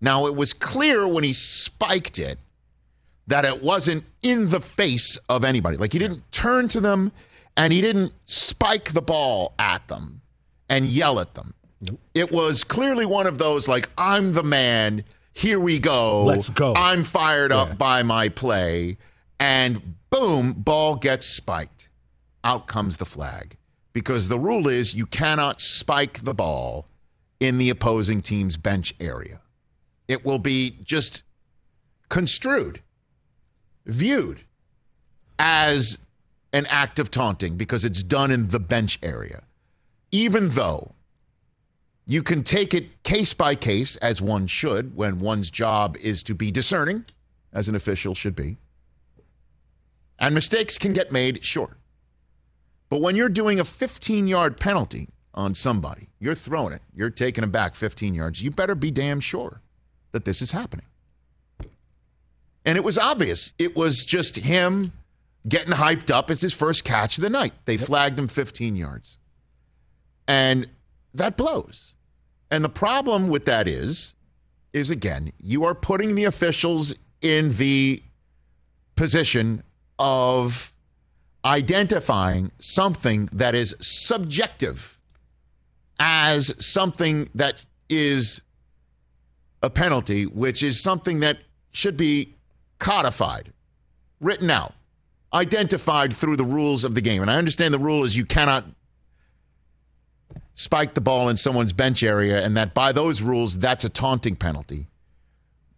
[0.01, 2.39] Now, it was clear when he spiked it
[3.27, 5.77] that it wasn't in the face of anybody.
[5.77, 7.13] Like he didn't turn to them
[7.61, 10.23] and he didn't spike the ball at them
[10.69, 11.55] and yell at them.
[12.15, 15.05] It was clearly one of those, like, I'm the man.
[15.33, 16.25] Here we go.
[16.25, 16.75] Let's go.
[16.75, 18.99] I'm fired up by my play.
[19.39, 21.89] And boom, ball gets spiked.
[22.45, 23.57] Out comes the flag.
[23.93, 26.87] Because the rule is you cannot spike the ball
[27.39, 29.41] in the opposing team's bench area
[30.11, 31.23] it will be just
[32.09, 32.81] construed,
[33.87, 34.41] viewed
[35.39, 36.01] as
[36.53, 39.43] an act of taunting because it's done in the bench area.
[40.11, 40.93] Even though
[42.07, 46.35] you can take it case by case, as one should, when one's job is to
[46.35, 47.05] be discerning,
[47.53, 48.57] as an official should be.
[50.19, 51.77] And mistakes can get made, sure.
[52.89, 57.43] But when you're doing a 15 yard penalty on somebody, you're throwing it, you're taking
[57.43, 59.63] them back 15 yards, you better be damn sure
[60.11, 60.87] that this is happening.
[62.65, 63.53] And it was obvious.
[63.59, 64.93] It was just him
[65.49, 67.53] getting hyped up as his first catch of the night.
[67.65, 69.19] They flagged him 15 yards.
[70.29, 70.73] And
[71.15, 71.95] that blows.
[72.51, 74.15] And the problem with that is
[74.73, 78.03] is again, you are putting the officials in the
[78.95, 79.63] position
[79.99, 80.73] of
[81.45, 84.99] identifying something that is subjective
[85.99, 88.43] as something that is
[89.63, 91.39] a penalty, which is something that
[91.73, 92.37] should be
[92.79, 93.53] codified,
[94.21, 94.75] written out,
[95.33, 97.23] identified through the rules of the game.
[97.23, 98.65] And I understand the rule is you cannot
[100.55, 104.37] spike the ball in someone's bench area, and that by those rules, that's a taunting
[104.37, 104.89] penalty.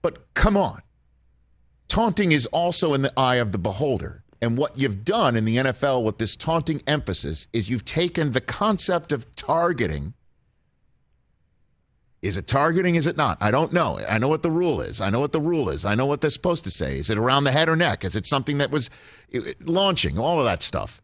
[0.01, 0.83] But come on.
[1.87, 4.25] Taunting is also in the eye of the beholder.
[4.41, 8.41] And what you've done in the NFL with this taunting emphasis is you've taken the
[8.41, 10.15] concept of targeting.
[12.23, 12.95] Is it targeting?
[12.95, 13.37] Is it not?
[13.41, 13.99] I don't know.
[14.09, 15.01] I know what the rule is.
[15.01, 15.85] I know what the rule is.
[15.85, 16.97] I know what they're supposed to say.
[16.97, 18.05] Is it around the head or neck?
[18.05, 18.89] Is it something that was
[19.61, 20.19] launching?
[20.19, 21.03] All of that stuff.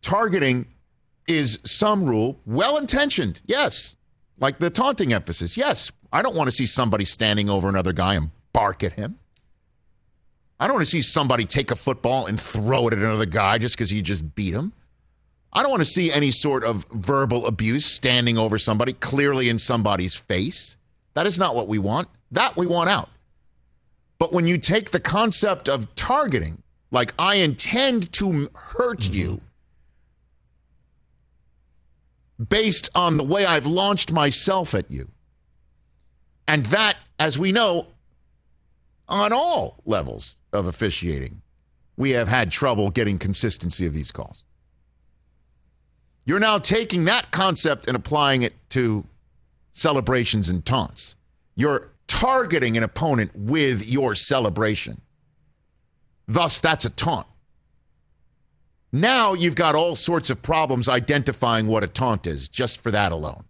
[0.00, 0.66] Targeting
[1.28, 3.96] is some rule, well intentioned, yes.
[4.38, 5.92] Like the taunting emphasis, yes.
[6.10, 9.18] I don't want to see somebody standing over another guy and bark at him.
[10.58, 13.58] I don't want to see somebody take a football and throw it at another guy
[13.58, 14.72] just because he just beat him.
[15.52, 19.58] I don't want to see any sort of verbal abuse standing over somebody, clearly in
[19.58, 20.76] somebody's face.
[21.14, 22.08] That is not what we want.
[22.30, 23.08] That we want out.
[24.18, 29.14] But when you take the concept of targeting, like I intend to hurt mm-hmm.
[29.14, 29.40] you
[32.48, 35.08] based on the way I've launched myself at you,
[36.46, 37.88] and that, as we know,
[39.08, 41.42] on all levels of officiating,
[41.96, 44.44] we have had trouble getting consistency of these calls.
[46.30, 49.04] You're now taking that concept and applying it to
[49.72, 51.16] celebrations and taunts.
[51.56, 55.00] You're targeting an opponent with your celebration.
[56.28, 57.26] Thus, that's a taunt.
[58.92, 63.10] Now you've got all sorts of problems identifying what a taunt is just for that
[63.10, 63.42] alone.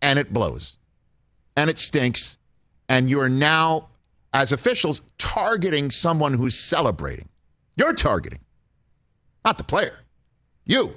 [0.00, 0.78] And it blows.
[1.54, 2.38] And it stinks.
[2.88, 3.88] And you're now,
[4.32, 7.28] as officials, targeting someone who's celebrating.
[7.76, 8.40] You're targeting,
[9.44, 9.98] not the player.
[10.66, 10.94] You,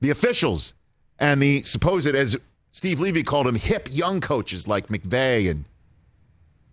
[0.00, 0.74] the officials,
[1.18, 2.36] and the supposed, as
[2.72, 5.64] Steve Levy called them, hip young coaches like McVay and,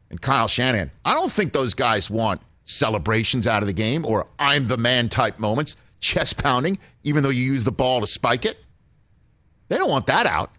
[0.10, 0.92] and Kyle Shanahan.
[1.06, 5.10] I don't think those guys want celebrations out of the game or I'm the man
[5.10, 8.58] type moments, chest pounding, even though you use the ball to spike it.
[9.68, 10.52] They don't want that out.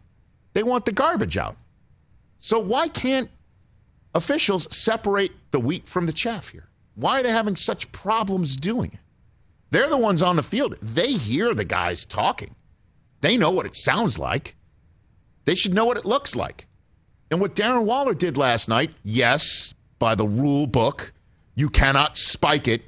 [0.54, 1.56] They want the garbage out.
[2.38, 3.30] So why can't
[4.14, 6.68] officials separate the wheat from the chaff here?
[6.94, 9.00] Why are they having such problems doing it?
[9.70, 10.76] They're the ones on the field.
[10.80, 12.54] They hear the guys talking.
[13.20, 14.56] They know what it sounds like.
[15.44, 16.66] They should know what it looks like.
[17.30, 21.12] And what Darren Waller did last night, yes, by the rule book,
[21.54, 22.82] you cannot spike it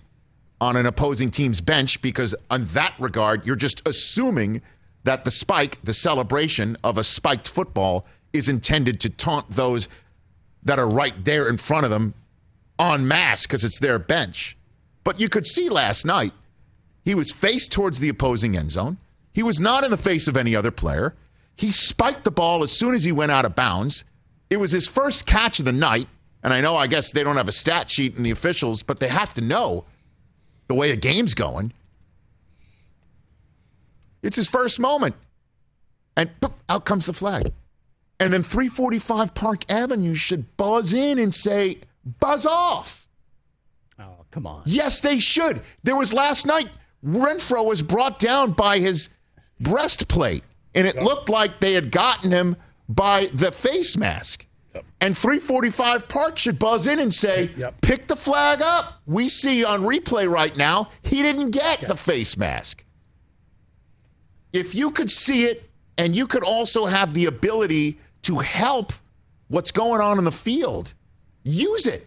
[0.61, 4.63] on an opposing team's bench because, on that regard, you're just assuming
[5.05, 9.89] that the spike, the celebration of a spiked football, is intended to taunt those
[10.63, 12.15] that are right there in front of them
[12.79, 14.57] en masse because it's their bench.
[15.05, 16.33] But you could see last night
[17.09, 18.99] he was faced towards the opposing end zone.
[19.33, 21.15] He was not in the face of any other player.
[21.57, 24.05] He spiked the ball as soon as he went out of bounds.
[24.51, 26.07] It was his first catch of the night.
[26.43, 29.01] And I know, I guess they don't have a stat sheet in the officials, but
[29.01, 29.87] they have to know
[30.67, 31.73] the way the game's going.
[34.23, 35.15] It's his first moment.
[36.15, 37.55] And boop, out comes the flag.
[38.21, 41.79] And then 345 Park Avenue should buzz in and say,
[42.21, 43.09] buzz off.
[43.99, 44.65] Oh, come on.
[44.67, 45.63] Yes, they should.
[45.83, 46.69] There was last night,
[47.05, 49.09] Renfrow was brought down by his
[49.61, 50.45] breastplate,
[50.75, 52.57] and it looked like they had gotten him
[52.89, 54.47] by the face mask.
[55.01, 57.81] And 345 Park should buzz in and say, Yep.
[57.81, 59.01] pick the flag up.
[59.07, 62.85] We see on replay right now, he didn't get the face mask.
[64.53, 68.93] If you could see it and you could also have the ability to help
[69.49, 70.95] what's going on in the field,
[71.43, 72.07] use it.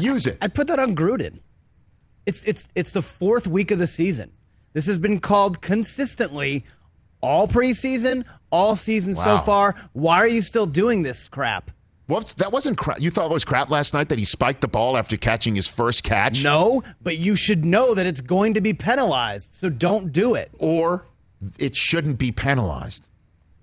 [0.00, 0.38] Use it.
[0.40, 1.38] I put that on Gruden.
[2.28, 4.30] It's it's it's the fourth week of the season.
[4.74, 6.64] This has been called consistently
[7.22, 9.74] all preseason, all season so far.
[9.94, 11.70] Why are you still doing this crap?
[12.06, 12.34] What?
[12.36, 13.00] That wasn't crap.
[13.00, 15.66] You thought it was crap last night that he spiked the ball after catching his
[15.66, 16.44] first catch?
[16.44, 19.54] No, but you should know that it's going to be penalized.
[19.54, 20.50] So don't do it.
[20.58, 21.06] Or
[21.58, 23.08] it shouldn't be penalized.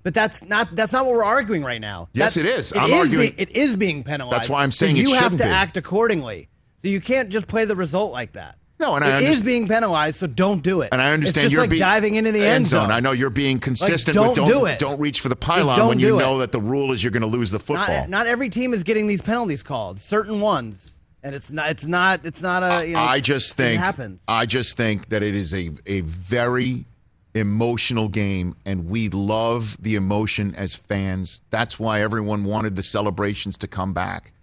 [0.02, 2.10] But that's not that's not what we're arguing right now.
[2.14, 2.72] Yes, That- it is.
[2.72, 4.36] It I'm is arguing- being, it is being penalized.
[4.42, 5.44] That's why I'm So saying it you have to be.
[5.44, 6.50] act accordingly.
[6.86, 8.60] So you can't just play the result like that.
[8.80, 10.18] No, and I It is underst- being penalized.
[10.18, 10.90] So don't do it.
[10.92, 12.92] And I understand you're like being diving into the end zone.
[12.92, 14.14] I know you're being consistent.
[14.14, 14.78] don't but don't do it.
[14.78, 16.20] Don't reach for the pylon when you do it.
[16.20, 17.88] know that the rule is you're going to lose the football.
[18.02, 20.00] Not, not every team is getting these penalties called.
[20.00, 21.72] Certain ones, and it's not.
[21.72, 22.24] It's not.
[22.24, 22.86] It's not a.
[22.86, 24.22] You know, I just think it happens.
[24.28, 26.86] I just think that it is a a very
[27.34, 31.42] emotional game, and we love the emotion as fans.
[31.50, 34.34] That's why everyone wanted the celebrations to come back.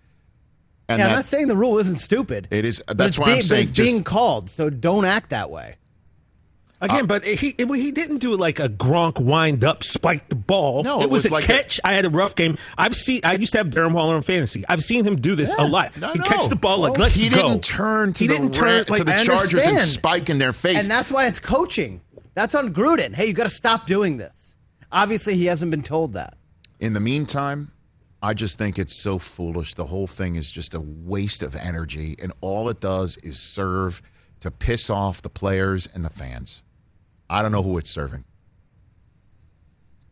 [0.89, 2.49] And yeah, I'm not saying the rule isn't stupid.
[2.51, 4.51] It is- uh, that's it's why I'm being, saying it's just- being called.
[4.51, 5.77] So don't act that way.
[6.81, 10.35] Again, uh, but he it- he didn't do like a Gronk wind up, spike the
[10.35, 10.83] ball.
[10.83, 11.81] No, it, it was, was a like catch.
[11.85, 12.59] I had a rough game.
[12.77, 13.21] I've seen.
[13.23, 14.65] I used to have Darren Waller in fantasy.
[14.69, 15.97] I've seen him do this a lot.
[15.97, 16.25] No, he no.
[16.25, 17.37] catch the ball like Well, let's he go.
[17.37, 20.29] didn't turn to he the didn't Ra- turn to like the I Chargers and spike
[20.29, 20.81] in their face.
[20.83, 22.01] And that's why it's coaching.
[22.35, 23.15] That's on Gruden.
[23.15, 24.57] Hey, you got to stop doing this.
[24.91, 26.35] Obviously, he hasn't been told that.
[26.81, 27.71] In the meantime,
[28.23, 29.75] I just think it's so foolish.
[29.75, 34.01] The whole thing is just a waste of energy, and all it does is serve
[34.41, 36.63] to piss off the players and the fans.
[37.29, 38.25] I don't know who it's serving.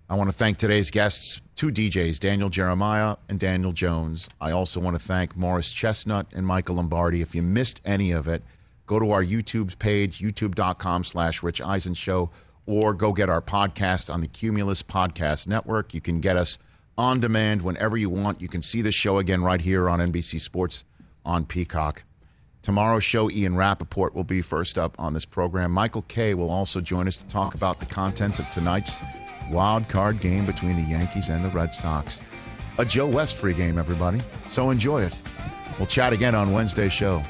[0.08, 4.28] I want to thank today's guests, two DJs, Daniel Jeremiah and Daniel Jones.
[4.40, 7.20] I also want to thank Morris Chestnut and Michael Lombardi.
[7.20, 8.42] If you missed any of it,
[8.86, 12.30] go to our YouTube page, youtube.com slash Rich Eisen Show,
[12.66, 15.94] or go get our podcast on the Cumulus Podcast Network.
[15.94, 16.58] You can get us
[17.00, 18.42] on demand whenever you want.
[18.42, 20.84] You can see the show again right here on NBC Sports
[21.24, 22.02] on Peacock.
[22.62, 25.72] Tomorrow's show, Ian Rapoport will be first up on this program.
[25.72, 29.02] Michael Kay will also join us to talk about the contents of tonight's
[29.50, 32.20] wild card game between the Yankees and the Red Sox.
[32.76, 34.20] A Joe West free game, everybody.
[34.50, 35.18] So enjoy it.
[35.78, 37.24] We'll chat again on Wednesday's show.